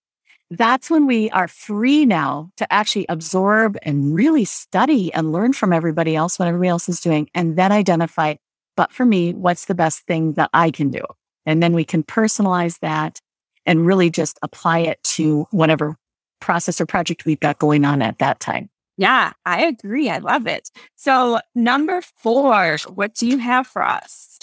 that's 0.53 0.89
when 0.89 1.05
we 1.09 1.31
are 1.31 1.49
free 1.49 2.07
now 2.07 2.51
to 2.59 2.73
actually 2.73 3.07
absorb 3.09 3.77
and 3.83 4.15
really 4.15 4.45
study 4.45 5.13
and 5.13 5.33
learn 5.33 5.53
from 5.53 5.73
everybody 5.73 6.15
else, 6.15 6.39
what 6.39 6.47
everybody 6.47 6.69
else 6.69 6.89
is 6.89 7.01
doing, 7.01 7.29
and 7.35 7.57
then 7.57 7.73
identify 7.73 8.37
but 8.81 8.95
for 8.95 9.05
me, 9.05 9.35
what's 9.35 9.67
the 9.67 9.75
best 9.75 10.07
thing 10.07 10.33
that 10.33 10.49
I 10.55 10.71
can 10.71 10.89
do? 10.89 11.03
And 11.45 11.63
then 11.63 11.75
we 11.75 11.85
can 11.85 12.03
personalize 12.03 12.79
that 12.79 13.21
and 13.67 13.85
really 13.85 14.09
just 14.09 14.39
apply 14.41 14.79
it 14.79 15.03
to 15.03 15.47
whatever 15.51 15.99
process 16.41 16.81
or 16.81 16.87
project 16.87 17.27
we've 17.27 17.41
got 17.41 17.59
going 17.59 17.85
on 17.85 18.01
at 18.01 18.21
that 18.21 18.41
time. 18.41 18.71
Yeah, 18.97 19.35
I 19.45 19.67
agree. 19.67 20.09
I 20.09 20.17
love 20.17 20.47
it. 20.47 20.71
So, 20.97 21.41
number 21.55 22.01
four, 22.17 22.79
what 22.89 23.13
do 23.15 23.27
you 23.27 23.37
have 23.37 23.67
for 23.67 23.83
us? 23.83 24.39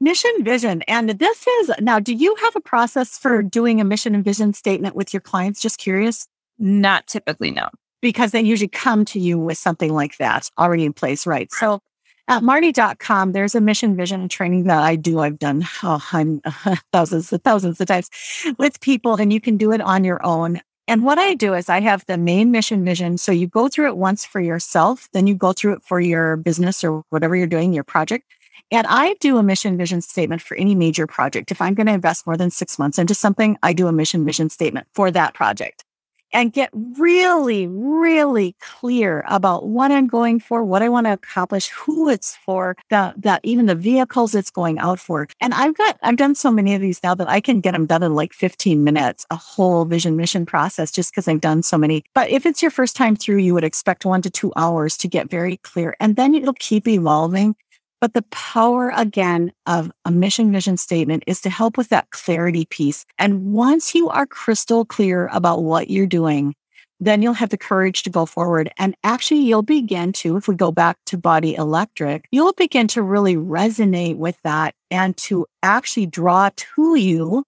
Mission 0.00 0.32
vision. 0.40 0.82
And 0.88 1.10
this 1.10 1.46
is 1.46 1.70
now, 1.80 2.00
do 2.00 2.12
you 2.12 2.34
have 2.42 2.56
a 2.56 2.60
process 2.60 3.16
for 3.16 3.40
doing 3.40 3.80
a 3.80 3.84
mission 3.84 4.16
and 4.16 4.24
vision 4.24 4.52
statement 4.52 4.96
with 4.96 5.14
your 5.14 5.20
clients? 5.20 5.60
Just 5.60 5.78
curious. 5.78 6.26
Not 6.58 7.06
typically, 7.06 7.52
no. 7.52 7.68
Because 8.02 8.32
they 8.32 8.40
usually 8.40 8.66
come 8.66 9.04
to 9.04 9.20
you 9.20 9.38
with 9.38 9.58
something 9.58 9.94
like 9.94 10.16
that 10.16 10.50
already 10.58 10.84
in 10.84 10.92
place, 10.92 11.24
right? 11.24 11.52
So 11.52 11.82
at 12.28 12.42
Marnie.com, 12.42 13.32
there's 13.32 13.54
a 13.54 13.60
mission 13.60 13.96
vision 13.96 14.20
and 14.20 14.30
training 14.30 14.64
that 14.64 14.82
I 14.82 14.96
do. 14.96 15.20
I've 15.20 15.38
done 15.38 15.64
oh, 15.82 16.04
I'm, 16.12 16.40
uh, 16.44 16.76
thousands 16.92 17.32
and 17.32 17.42
thousands 17.42 17.80
of 17.80 17.86
times 17.86 18.10
with 18.58 18.80
people, 18.80 19.14
and 19.14 19.32
you 19.32 19.40
can 19.40 19.56
do 19.56 19.72
it 19.72 19.80
on 19.80 20.04
your 20.04 20.24
own. 20.24 20.60
And 20.88 21.04
what 21.04 21.18
I 21.18 21.34
do 21.34 21.54
is 21.54 21.68
I 21.68 21.80
have 21.80 22.04
the 22.06 22.16
main 22.16 22.52
mission 22.52 22.84
vision. 22.84 23.18
So 23.18 23.32
you 23.32 23.48
go 23.48 23.68
through 23.68 23.88
it 23.88 23.96
once 23.96 24.24
for 24.24 24.40
yourself, 24.40 25.08
then 25.12 25.26
you 25.26 25.34
go 25.34 25.52
through 25.52 25.74
it 25.74 25.82
for 25.82 26.00
your 26.00 26.36
business 26.36 26.84
or 26.84 27.02
whatever 27.10 27.34
you're 27.34 27.46
doing, 27.46 27.72
your 27.72 27.84
project. 27.84 28.24
And 28.70 28.86
I 28.88 29.14
do 29.20 29.38
a 29.38 29.42
mission 29.42 29.76
vision 29.76 30.00
statement 30.00 30.42
for 30.42 30.56
any 30.56 30.74
major 30.74 31.06
project. 31.06 31.50
If 31.50 31.60
I'm 31.60 31.74
going 31.74 31.86
to 31.86 31.92
invest 31.92 32.26
more 32.26 32.36
than 32.36 32.50
six 32.50 32.78
months 32.78 32.98
into 32.98 33.14
something, 33.14 33.58
I 33.62 33.72
do 33.72 33.86
a 33.86 33.92
mission 33.92 34.24
vision 34.24 34.50
statement 34.50 34.86
for 34.94 35.10
that 35.10 35.34
project 35.34 35.85
and 36.32 36.52
get 36.52 36.70
really, 36.72 37.66
really 37.66 38.54
clear 38.60 39.24
about 39.28 39.66
what 39.66 39.90
I'm 39.90 40.06
going 40.06 40.40
for, 40.40 40.64
what 40.64 40.82
I 40.82 40.88
want 40.88 41.06
to 41.06 41.12
accomplish, 41.12 41.68
who 41.68 42.08
it's 42.08 42.36
for, 42.36 42.76
that 42.90 43.20
that 43.22 43.40
even 43.42 43.66
the 43.66 43.74
vehicles 43.74 44.34
it's 44.34 44.50
going 44.50 44.78
out 44.78 44.98
for. 44.98 45.28
And 45.40 45.54
I've 45.54 45.76
got 45.76 45.98
I've 46.02 46.16
done 46.16 46.34
so 46.34 46.50
many 46.50 46.74
of 46.74 46.80
these 46.80 47.02
now 47.02 47.14
that 47.14 47.28
I 47.28 47.40
can 47.40 47.60
get 47.60 47.72
them 47.72 47.86
done 47.86 48.02
in 48.02 48.14
like 48.14 48.32
15 48.32 48.84
minutes, 48.84 49.26
a 49.30 49.36
whole 49.36 49.84
vision 49.84 50.16
mission 50.16 50.46
process 50.46 50.90
just 50.90 51.12
because 51.12 51.28
I've 51.28 51.40
done 51.40 51.62
so 51.62 51.78
many. 51.78 52.04
But 52.14 52.30
if 52.30 52.46
it's 52.46 52.62
your 52.62 52.70
first 52.70 52.96
time 52.96 53.16
through, 53.16 53.38
you 53.38 53.54
would 53.54 53.64
expect 53.64 54.04
one 54.04 54.22
to 54.22 54.30
two 54.30 54.52
hours 54.56 54.96
to 54.98 55.08
get 55.08 55.30
very 55.30 55.56
clear. 55.58 55.96
And 56.00 56.16
then 56.16 56.34
it'll 56.34 56.54
keep 56.54 56.88
evolving 56.88 57.56
but 58.00 58.14
the 58.14 58.24
power 58.30 58.92
again 58.94 59.52
of 59.66 59.90
a 60.04 60.10
mission 60.10 60.52
vision 60.52 60.76
statement 60.76 61.24
is 61.26 61.40
to 61.42 61.50
help 61.50 61.76
with 61.76 61.88
that 61.88 62.10
clarity 62.10 62.66
piece. 62.66 63.04
And 63.18 63.52
once 63.52 63.94
you 63.94 64.08
are 64.08 64.26
crystal 64.26 64.84
clear 64.84 65.28
about 65.32 65.62
what 65.62 65.90
you're 65.90 66.06
doing, 66.06 66.54
then 67.00 67.20
you'll 67.22 67.34
have 67.34 67.50
the 67.50 67.58
courage 67.58 68.02
to 68.02 68.10
go 68.10 68.24
forward. 68.26 68.70
And 68.78 68.96
actually, 69.04 69.40
you'll 69.40 69.62
begin 69.62 70.12
to, 70.14 70.36
if 70.36 70.48
we 70.48 70.54
go 70.54 70.72
back 70.72 70.96
to 71.06 71.18
body 71.18 71.54
electric, 71.54 72.26
you'll 72.30 72.54
begin 72.54 72.88
to 72.88 73.02
really 73.02 73.36
resonate 73.36 74.16
with 74.16 74.40
that 74.44 74.74
and 74.90 75.16
to 75.18 75.46
actually 75.62 76.06
draw 76.06 76.50
to 76.56 76.94
you 76.96 77.44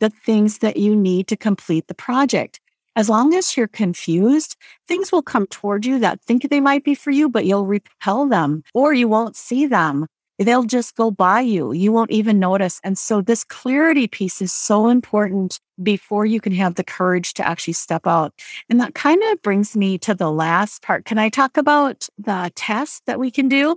the 0.00 0.10
things 0.10 0.58
that 0.58 0.76
you 0.76 0.94
need 0.94 1.26
to 1.28 1.36
complete 1.36 1.88
the 1.88 1.94
project. 1.94 2.60
As 2.96 3.10
long 3.10 3.34
as 3.34 3.58
you're 3.58 3.68
confused, 3.68 4.56
things 4.88 5.12
will 5.12 5.22
come 5.22 5.46
toward 5.48 5.84
you 5.84 5.98
that 5.98 6.22
think 6.22 6.48
they 6.48 6.60
might 6.60 6.82
be 6.82 6.94
for 6.94 7.10
you, 7.10 7.28
but 7.28 7.44
you'll 7.44 7.66
repel 7.66 8.26
them 8.26 8.62
or 8.72 8.94
you 8.94 9.06
won't 9.06 9.36
see 9.36 9.66
them. 9.66 10.06
They'll 10.38 10.64
just 10.64 10.96
go 10.96 11.10
by 11.10 11.40
you. 11.40 11.72
You 11.72 11.92
won't 11.92 12.10
even 12.10 12.38
notice. 12.38 12.80
And 12.82 12.96
so 12.96 13.20
this 13.20 13.44
clarity 13.44 14.06
piece 14.06 14.40
is 14.40 14.52
so 14.52 14.88
important 14.88 15.60
before 15.82 16.24
you 16.24 16.40
can 16.40 16.52
have 16.52 16.76
the 16.76 16.84
courage 16.84 17.34
to 17.34 17.46
actually 17.46 17.74
step 17.74 18.06
out. 18.06 18.32
And 18.70 18.80
that 18.80 18.94
kind 18.94 19.22
of 19.24 19.42
brings 19.42 19.76
me 19.76 19.98
to 19.98 20.14
the 20.14 20.30
last 20.30 20.82
part. 20.82 21.04
Can 21.04 21.18
I 21.18 21.28
talk 21.28 21.58
about 21.58 22.08
the 22.18 22.50
test 22.54 23.02
that 23.06 23.18
we 23.18 23.30
can 23.30 23.48
do? 23.48 23.76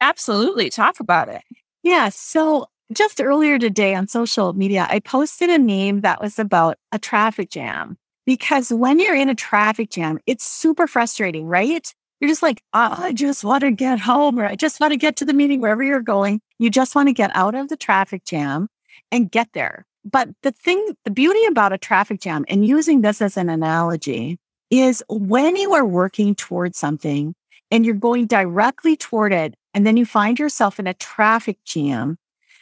Absolutely. 0.00 0.70
Talk 0.70 1.00
about 1.00 1.28
it. 1.28 1.42
Yeah. 1.82 2.08
So 2.08 2.66
just 2.92 3.20
earlier 3.20 3.58
today 3.58 3.94
on 3.94 4.08
social 4.08 4.54
media, 4.54 4.86
I 4.88 5.00
posted 5.00 5.50
a 5.50 5.58
meme 5.58 6.00
that 6.00 6.22
was 6.22 6.38
about 6.38 6.78
a 6.92 6.98
traffic 6.98 7.50
jam. 7.50 7.98
Because 8.26 8.72
when 8.72 8.98
you're 8.98 9.14
in 9.16 9.28
a 9.28 9.34
traffic 9.34 9.90
jam, 9.90 10.18
it's 10.26 10.44
super 10.44 10.86
frustrating, 10.86 11.46
right? 11.46 11.94
You're 12.20 12.30
just 12.30 12.42
like, 12.42 12.62
oh, 12.72 12.94
I 12.96 13.12
just 13.12 13.44
want 13.44 13.62
to 13.62 13.70
get 13.70 14.00
home 14.00 14.38
or 14.38 14.46
I 14.46 14.56
just 14.56 14.80
want 14.80 14.92
to 14.92 14.96
get 14.96 15.16
to 15.16 15.24
the 15.24 15.34
meeting 15.34 15.60
wherever 15.60 15.82
you're 15.82 16.00
going. 16.00 16.40
You 16.58 16.70
just 16.70 16.94
want 16.94 17.08
to 17.08 17.12
get 17.12 17.30
out 17.34 17.54
of 17.54 17.68
the 17.68 17.76
traffic 17.76 18.24
jam 18.24 18.68
and 19.12 19.30
get 19.30 19.48
there. 19.52 19.84
But 20.04 20.30
the 20.42 20.52
thing, 20.52 20.94
the 21.04 21.10
beauty 21.10 21.44
about 21.46 21.72
a 21.72 21.78
traffic 21.78 22.20
jam 22.20 22.44
and 22.48 22.66
using 22.66 23.00
this 23.00 23.20
as 23.20 23.36
an 23.36 23.48
analogy 23.48 24.38
is 24.70 25.02
when 25.08 25.56
you 25.56 25.74
are 25.74 25.84
working 25.84 26.34
towards 26.34 26.78
something 26.78 27.34
and 27.70 27.84
you're 27.84 27.94
going 27.94 28.26
directly 28.26 28.96
toward 28.96 29.32
it, 29.32 29.54
and 29.72 29.86
then 29.86 29.96
you 29.96 30.06
find 30.06 30.38
yourself 30.38 30.78
in 30.78 30.86
a 30.86 30.94
traffic 30.94 31.58
jam, 31.64 32.18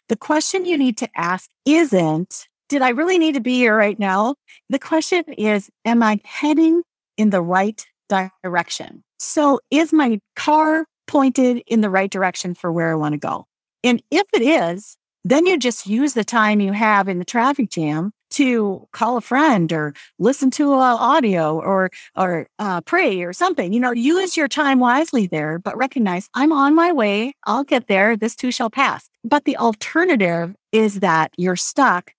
the 0.08 0.16
question 0.16 0.64
you 0.64 0.78
need 0.78 0.96
to 0.98 1.08
ask 1.16 1.50
isn't, 1.66 2.48
did 2.72 2.80
I 2.80 2.88
really 2.88 3.18
need 3.18 3.34
to 3.34 3.40
be 3.40 3.56
here 3.56 3.76
right 3.76 3.98
now? 3.98 4.34
The 4.70 4.78
question 4.78 5.24
is, 5.36 5.68
am 5.84 6.02
I 6.02 6.20
heading 6.24 6.82
in 7.18 7.28
the 7.28 7.42
right 7.42 7.84
direction? 8.08 9.04
So 9.18 9.60
is 9.70 9.92
my 9.92 10.20
car 10.36 10.86
pointed 11.06 11.62
in 11.66 11.82
the 11.82 11.90
right 11.90 12.10
direction 12.10 12.54
for 12.54 12.72
where 12.72 12.90
I 12.90 12.94
want 12.94 13.12
to 13.12 13.18
go? 13.18 13.44
And 13.84 14.02
if 14.10 14.24
it 14.32 14.40
is, 14.40 14.96
then 15.22 15.44
you 15.44 15.58
just 15.58 15.86
use 15.86 16.14
the 16.14 16.24
time 16.24 16.60
you 16.60 16.72
have 16.72 17.08
in 17.08 17.18
the 17.18 17.26
traffic 17.26 17.68
jam 17.68 18.12
to 18.30 18.88
call 18.94 19.18
a 19.18 19.20
friend 19.20 19.70
or 19.70 19.92
listen 20.18 20.50
to 20.52 20.72
audio 20.72 21.60
or 21.60 21.90
or 22.16 22.46
uh, 22.58 22.80
pray 22.80 23.20
or 23.20 23.34
something. 23.34 23.74
You 23.74 23.80
know, 23.80 23.92
use 23.92 24.34
your 24.34 24.48
time 24.48 24.80
wisely 24.80 25.26
there, 25.26 25.58
but 25.58 25.76
recognize 25.76 26.30
I'm 26.32 26.52
on 26.52 26.74
my 26.74 26.90
way. 26.90 27.34
I'll 27.44 27.64
get 27.64 27.86
there. 27.86 28.16
This 28.16 28.34
too 28.34 28.50
shall 28.50 28.70
pass. 28.70 29.10
But 29.22 29.44
the 29.44 29.58
alternative 29.58 30.54
is 30.72 31.00
that 31.00 31.32
you're 31.36 31.54
stuck 31.54 32.12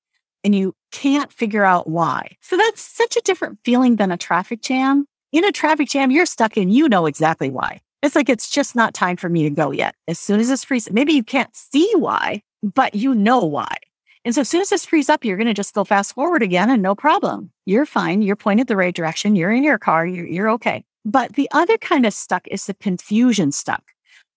and 0.43 0.53
you 0.53 0.75
can't 0.91 1.31
figure 1.31 1.63
out 1.63 1.89
why. 1.89 2.35
So 2.41 2.57
that's 2.57 2.81
such 2.81 3.15
a 3.15 3.21
different 3.21 3.59
feeling 3.63 3.95
than 3.95 4.11
a 4.11 4.17
traffic 4.17 4.61
jam. 4.61 5.05
In 5.31 5.45
a 5.45 5.51
traffic 5.51 5.89
jam, 5.89 6.11
you're 6.11 6.25
stuck 6.25 6.57
in, 6.57 6.69
you 6.69 6.87
know 6.87 7.05
exactly 7.05 7.49
why. 7.49 7.81
It's 8.01 8.15
like, 8.15 8.29
it's 8.29 8.49
just 8.49 8.75
not 8.75 8.93
time 8.93 9.17
for 9.17 9.29
me 9.29 9.43
to 9.43 9.49
go 9.49 9.71
yet. 9.71 9.95
As 10.07 10.19
soon 10.19 10.39
as 10.39 10.49
this 10.49 10.63
frees, 10.63 10.91
maybe 10.91 11.13
you 11.13 11.23
can't 11.23 11.55
see 11.55 11.89
why, 11.95 12.43
but 12.61 12.95
you 12.95 13.15
know 13.15 13.39
why. 13.45 13.77
And 14.25 14.35
so 14.35 14.41
as 14.41 14.49
soon 14.49 14.61
as 14.61 14.69
this 14.69 14.85
frees 14.85 15.09
up, 15.09 15.25
you're 15.25 15.37
going 15.37 15.47
to 15.47 15.53
just 15.53 15.73
go 15.73 15.83
fast 15.83 16.13
forward 16.13 16.43
again 16.43 16.69
and 16.69 16.81
no 16.81 16.95
problem. 16.95 17.51
You're 17.65 17.85
fine. 17.85 18.21
You're 18.21 18.35
pointed 18.35 18.67
the 18.67 18.77
right 18.77 18.95
direction. 18.95 19.35
You're 19.35 19.51
in 19.51 19.63
your 19.63 19.77
car. 19.77 20.05
You're, 20.05 20.25
you're 20.25 20.49
okay. 20.51 20.85
But 21.05 21.33
the 21.33 21.49
other 21.51 21.77
kind 21.77 22.05
of 22.05 22.13
stuck 22.13 22.47
is 22.47 22.65
the 22.65 22.73
confusion 22.73 23.51
stuck. 23.51 23.83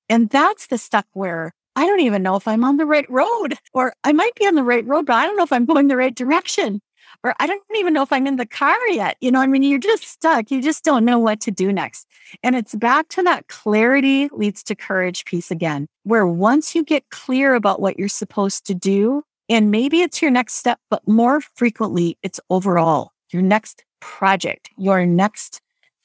And 0.08 0.30
that's 0.30 0.68
the 0.68 0.78
stuck 0.78 1.06
where 1.12 1.52
I 1.76 1.86
don't 1.86 2.00
even 2.00 2.22
know 2.22 2.36
if 2.36 2.48
I'm 2.48 2.64
on 2.64 2.78
the 2.78 2.86
right 2.86 3.08
road, 3.10 3.54
or 3.74 3.92
I 4.02 4.12
might 4.12 4.34
be 4.34 4.46
on 4.46 4.54
the 4.54 4.62
right 4.62 4.86
road, 4.86 5.06
but 5.06 5.14
I 5.14 5.26
don't 5.26 5.36
know 5.36 5.42
if 5.44 5.52
I'm 5.52 5.66
going 5.66 5.88
the 5.88 5.96
right 5.96 6.14
direction, 6.14 6.80
or 7.22 7.34
I 7.38 7.46
don't 7.46 7.62
even 7.76 7.92
know 7.92 8.02
if 8.02 8.12
I'm 8.12 8.26
in 8.26 8.36
the 8.36 8.46
car 8.46 8.78
yet. 8.88 9.16
You 9.20 9.30
know, 9.30 9.40
I 9.40 9.46
mean, 9.46 9.62
you're 9.62 9.78
just 9.78 10.04
stuck. 10.04 10.50
You 10.50 10.62
just 10.62 10.84
don't 10.84 11.04
know 11.04 11.18
what 11.18 11.40
to 11.42 11.50
do 11.50 11.72
next. 11.72 12.06
And 12.42 12.56
it's 12.56 12.74
back 12.74 13.08
to 13.10 13.22
that 13.24 13.48
clarity 13.48 14.28
leads 14.32 14.62
to 14.64 14.74
courage 14.74 15.24
piece 15.26 15.50
again, 15.50 15.86
where 16.04 16.26
once 16.26 16.74
you 16.74 16.82
get 16.82 17.10
clear 17.10 17.54
about 17.54 17.80
what 17.80 17.98
you're 17.98 18.08
supposed 18.08 18.66
to 18.66 18.74
do, 18.74 19.22
and 19.48 19.70
maybe 19.70 20.00
it's 20.00 20.20
your 20.22 20.30
next 20.30 20.54
step, 20.54 20.80
but 20.90 21.06
more 21.06 21.40
frequently, 21.54 22.18
it's 22.22 22.40
overall 22.50 23.12
your 23.30 23.42
next 23.42 23.84
project, 24.00 24.70
your 24.76 25.04
next 25.04 25.60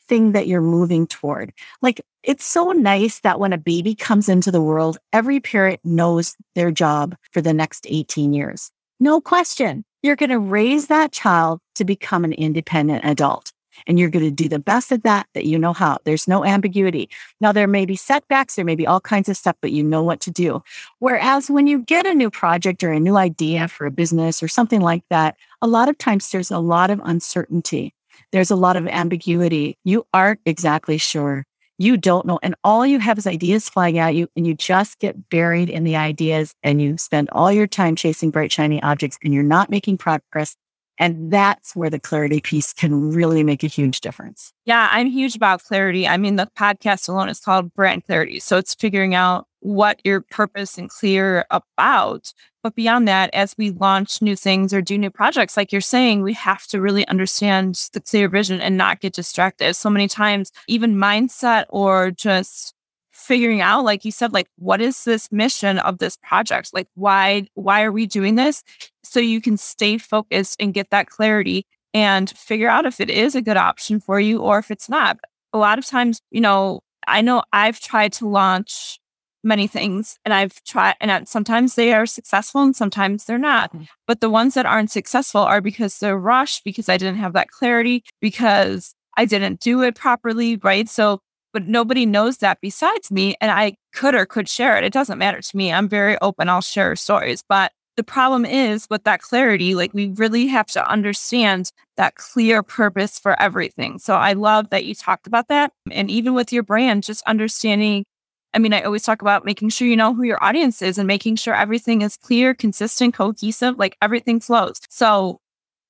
thing 0.07 0.33
that 0.33 0.47
you're 0.47 0.61
moving 0.61 1.07
toward. 1.07 1.53
Like 1.81 2.01
it's 2.23 2.45
so 2.45 2.71
nice 2.71 3.19
that 3.21 3.39
when 3.39 3.53
a 3.53 3.57
baby 3.57 3.95
comes 3.95 4.29
into 4.29 4.51
the 4.51 4.61
world, 4.61 4.97
every 5.11 5.39
parent 5.39 5.79
knows 5.83 6.35
their 6.55 6.71
job 6.71 7.15
for 7.31 7.41
the 7.41 7.53
next 7.53 7.87
18 7.89 8.33
years. 8.33 8.71
No 8.99 9.19
question. 9.19 9.83
You're 10.03 10.15
going 10.15 10.29
to 10.29 10.39
raise 10.39 10.87
that 10.87 11.11
child 11.11 11.59
to 11.75 11.85
become 11.85 12.23
an 12.23 12.33
independent 12.33 13.05
adult. 13.05 13.51
And 13.87 13.97
you're 13.97 14.09
going 14.09 14.25
to 14.25 14.31
do 14.31 14.49
the 14.49 14.59
best 14.59 14.91
at 14.91 15.03
that, 15.03 15.27
that 15.33 15.45
you 15.45 15.57
know 15.57 15.73
how. 15.73 15.97
There's 16.03 16.27
no 16.27 16.45
ambiguity. 16.45 17.09
Now, 17.39 17.51
there 17.51 17.67
may 17.67 17.85
be 17.85 17.95
setbacks, 17.95 18.55
there 18.55 18.65
may 18.65 18.75
be 18.75 18.85
all 18.85 18.99
kinds 18.99 19.29
of 19.29 19.37
stuff, 19.37 19.55
but 19.61 19.71
you 19.71 19.83
know 19.83 20.03
what 20.03 20.19
to 20.21 20.31
do. 20.31 20.61
Whereas 20.99 21.49
when 21.49 21.65
you 21.65 21.79
get 21.79 22.05
a 22.05 22.13
new 22.13 22.29
project 22.29 22.83
or 22.83 22.91
a 22.91 22.99
new 22.99 23.17
idea 23.17 23.67
for 23.67 23.87
a 23.87 23.91
business 23.91 24.43
or 24.43 24.47
something 24.47 24.81
like 24.81 25.03
that, 25.09 25.37
a 25.61 25.67
lot 25.67 25.89
of 25.89 25.97
times 25.97 26.29
there's 26.29 26.51
a 26.51 26.59
lot 26.59 26.91
of 26.91 27.01
uncertainty 27.03 27.95
there's 28.31 28.51
a 28.51 28.55
lot 28.55 28.77
of 28.77 28.87
ambiguity. 28.87 29.77
You 29.83 30.05
aren't 30.13 30.39
exactly 30.45 30.97
sure. 30.97 31.45
You 31.81 31.97
don't 31.97 32.27
know. 32.27 32.37
And 32.43 32.53
all 32.63 32.85
you 32.85 32.99
have 32.99 33.17
is 33.17 33.25
ideas 33.25 33.67
flying 33.67 33.97
at 33.97 34.13
you, 34.13 34.27
and 34.35 34.45
you 34.45 34.53
just 34.53 34.99
get 34.99 35.29
buried 35.31 35.67
in 35.67 35.83
the 35.83 35.95
ideas 35.95 36.53
and 36.61 36.79
you 36.79 36.95
spend 36.99 37.27
all 37.31 37.51
your 37.51 37.65
time 37.65 37.95
chasing 37.95 38.29
bright, 38.29 38.51
shiny 38.51 38.79
objects 38.83 39.17
and 39.23 39.33
you're 39.33 39.41
not 39.41 39.71
making 39.71 39.97
progress. 39.97 40.55
And 40.99 41.33
that's 41.33 41.75
where 41.75 41.89
the 41.89 41.99
clarity 41.99 42.39
piece 42.39 42.71
can 42.71 43.11
really 43.11 43.43
make 43.43 43.63
a 43.63 43.67
huge 43.67 44.01
difference. 44.01 44.53
Yeah, 44.65 44.89
I'm 44.91 45.07
huge 45.07 45.35
about 45.35 45.63
clarity. 45.63 46.07
I 46.07 46.17
mean, 46.17 46.35
the 46.35 46.47
podcast 46.55 47.09
alone 47.09 47.29
is 47.29 47.39
called 47.39 47.73
Brand 47.73 48.05
Clarity. 48.05 48.39
So 48.39 48.57
it's 48.59 48.75
figuring 48.75 49.15
out 49.15 49.47
what 49.61 49.99
your 50.03 50.21
purpose 50.21 50.77
and 50.77 50.87
clear 50.87 51.45
about. 51.49 52.31
But 52.63 52.75
beyond 52.75 53.07
that, 53.07 53.31
as 53.33 53.55
we 53.57 53.71
launch 53.71 54.21
new 54.21 54.35
things 54.35 54.73
or 54.73 54.81
do 54.81 54.97
new 54.97 55.09
projects, 55.09 55.57
like 55.57 55.71
you're 55.71 55.81
saying, 55.81 56.21
we 56.21 56.33
have 56.33 56.67
to 56.67 56.79
really 56.79 57.07
understand 57.07 57.89
the 57.93 58.01
clear 58.01 58.29
vision 58.29 58.61
and 58.61 58.77
not 58.77 58.99
get 58.99 59.13
distracted. 59.13 59.73
So 59.73 59.89
many 59.89 60.07
times, 60.07 60.51
even 60.67 60.95
mindset 60.95 61.65
or 61.69 62.11
just 62.11 62.73
figuring 63.11 63.61
out 63.61 63.83
like 63.83 64.03
you 64.03 64.11
said 64.11 64.33
like 64.33 64.47
what 64.57 64.81
is 64.81 65.03
this 65.03 65.31
mission 65.31 65.79
of 65.79 65.99
this 65.99 66.17
project? 66.17 66.71
Like 66.73 66.87
why 66.95 67.47
why 67.53 67.83
are 67.83 67.91
we 67.91 68.05
doing 68.05 68.35
this? 68.35 68.63
So 69.03 69.19
you 69.19 69.41
can 69.41 69.57
stay 69.57 69.97
focused 69.97 70.55
and 70.59 70.73
get 70.73 70.89
that 70.89 71.07
clarity 71.07 71.65
and 71.93 72.29
figure 72.29 72.69
out 72.69 72.85
if 72.85 72.99
it 72.99 73.09
is 73.09 73.35
a 73.35 73.41
good 73.41 73.57
option 73.57 73.99
for 73.99 74.19
you 74.19 74.39
or 74.41 74.57
if 74.59 74.71
it's 74.71 74.89
not. 74.89 75.19
A 75.53 75.57
lot 75.57 75.77
of 75.77 75.85
times 75.85 76.21
you 76.31 76.41
know 76.41 76.81
i 77.07 77.21
know 77.21 77.43
i've 77.51 77.79
tried 77.79 78.13
to 78.13 78.27
launch 78.27 78.99
many 79.43 79.67
things 79.67 80.17
and 80.23 80.33
I've 80.33 80.63
tried, 80.63 80.95
and 81.01 81.27
sometimes 81.27 81.75
they 81.75 81.93
are 81.93 82.05
successful 82.05 82.61
and 82.61 82.75
sometimes 82.75 83.25
they're 83.25 83.37
not. 83.37 83.73
Mm-hmm. 83.73 83.85
But 84.07 84.21
the 84.21 84.29
ones 84.29 84.53
that 84.53 84.65
aren't 84.65 84.91
successful 84.91 85.41
are 85.41 85.61
because 85.61 85.99
they're 85.99 86.17
rushed, 86.17 86.63
because 86.63 86.89
I 86.89 86.97
didn't 86.97 87.17
have 87.17 87.33
that 87.33 87.49
clarity, 87.49 88.03
because 88.19 88.93
I 89.17 89.25
didn't 89.25 89.59
do 89.59 89.81
it 89.81 89.95
properly. 89.95 90.57
Right. 90.57 90.87
So, 90.87 91.19
but 91.53 91.67
nobody 91.67 92.05
knows 92.05 92.37
that 92.37 92.59
besides 92.61 93.11
me. 93.11 93.35
And 93.41 93.51
I 93.51 93.75
could 93.93 94.15
or 94.15 94.25
could 94.25 94.47
share 94.47 94.77
it. 94.77 94.83
It 94.83 94.93
doesn't 94.93 95.17
matter 95.17 95.41
to 95.41 95.57
me. 95.57 95.73
I'm 95.73 95.89
very 95.89 96.17
open. 96.21 96.47
I'll 96.47 96.61
share 96.61 96.95
stories. 96.95 97.43
But 97.47 97.71
the 97.97 98.03
problem 98.03 98.45
is 98.45 98.87
with 98.89 99.03
that 99.03 99.21
clarity, 99.21 99.75
like 99.75 99.93
we 99.93 100.07
really 100.15 100.47
have 100.47 100.67
to 100.67 100.89
understand 100.89 101.71
that 101.97 102.15
clear 102.15 102.63
purpose 102.63 103.19
for 103.19 103.39
everything. 103.41 103.99
So 103.99 104.15
I 104.15 104.31
love 104.31 104.69
that 104.69 104.85
you 104.85 104.95
talked 104.95 105.27
about 105.27 105.49
that. 105.49 105.73
And 105.91 106.09
even 106.09 106.33
with 106.33 106.53
your 106.53 106.63
brand, 106.63 107.03
just 107.03 107.21
understanding 107.23 108.05
I 108.53 108.59
mean, 108.59 108.73
I 108.73 108.81
always 108.81 109.03
talk 109.03 109.21
about 109.21 109.45
making 109.45 109.69
sure 109.69 109.87
you 109.87 109.95
know 109.95 110.13
who 110.13 110.23
your 110.23 110.43
audience 110.43 110.81
is 110.81 110.97
and 110.97 111.07
making 111.07 111.37
sure 111.37 111.55
everything 111.55 112.01
is 112.01 112.17
clear, 112.17 112.53
consistent, 112.53 113.13
cohesive, 113.13 113.77
like 113.77 113.97
everything 114.01 114.39
flows. 114.39 114.79
So, 114.89 115.39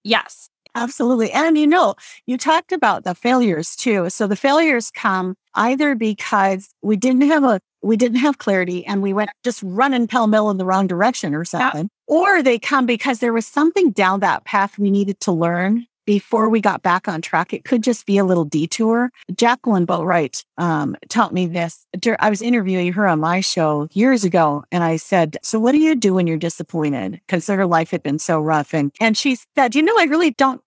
yes. 0.04 0.50
Absolutely. 0.74 1.32
And 1.32 1.58
you 1.58 1.68
know, 1.68 1.96
you 2.28 2.38
talked 2.38 2.72
about 2.72 3.04
the 3.04 3.14
failures 3.14 3.76
too. 3.76 4.10
So 4.10 4.26
the 4.26 4.38
failures 4.38 4.90
come 4.90 5.36
either 5.54 5.96
because 5.96 6.70
we 6.82 6.96
didn't 6.96 7.24
have 7.24 7.44
a 7.44 7.60
we 7.82 7.98
didn't 7.98 8.20
have 8.20 8.38
clarity 8.38 8.86
and 8.86 9.02
we 9.02 9.12
went 9.12 9.32
just 9.44 9.62
running 9.64 10.08
pell 10.08 10.28
mell 10.28 10.50
in 10.50 10.58
the 10.58 10.66
wrong 10.66 10.88
direction 10.88 11.36
or 11.36 11.44
something. 11.44 11.90
Yeah. 12.08 12.16
Or 12.16 12.44
they 12.44 12.58
come 12.58 12.86
because 12.86 13.20
there 13.20 13.34
was 13.34 13.46
something 13.46 13.92
down 13.92 14.22
that 14.22 14.46
path 14.46 14.78
we 14.78 14.92
needed 14.92 15.20
to 15.22 15.32
learn 15.32 15.88
before 16.12 16.50
we 16.50 16.60
got 16.60 16.84
back 16.84 17.08
on 17.08 17.22
track. 17.22 17.54
It 17.54 17.64
could 17.64 17.82
just 17.82 18.06
be 18.06 18.18
a 18.18 18.26
little 18.26 18.44
detour. 18.44 19.12
Jacqueline 19.34 19.88
Boatwright 19.88 20.44
um, 20.58 20.98
taught 21.08 21.34
me 21.34 21.46
this. 21.46 21.88
I 22.20 22.30
was 22.30 22.42
interviewing 22.42 22.92
her 22.92 23.08
on 23.08 23.22
my 23.22 23.40
show 23.40 23.88
years 23.94 24.26
ago, 24.26 24.66
and 24.74 24.84
I 24.84 24.98
said, 24.98 25.38
"So 25.42 25.58
what 25.58 25.72
do 25.72 25.78
you 25.78 25.96
do 25.96 26.14
when 26.14 26.28
you're 26.28 26.36
disappointed?" 26.36 27.22
Because 27.26 27.48
her 27.48 27.66
life 27.66 27.92
had 27.92 28.04
been 28.04 28.20
so 28.20 28.42
rough, 28.42 28.74
and 28.74 28.92
and 29.00 29.18
she 29.18 29.38
said, 29.56 29.74
"You 29.74 29.84
know, 29.84 29.96
I 29.98 30.04
really 30.04 30.32
don't 30.32 30.62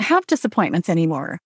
have 0.00 0.26
disappointments 0.26 0.90
anymore." 0.90 1.38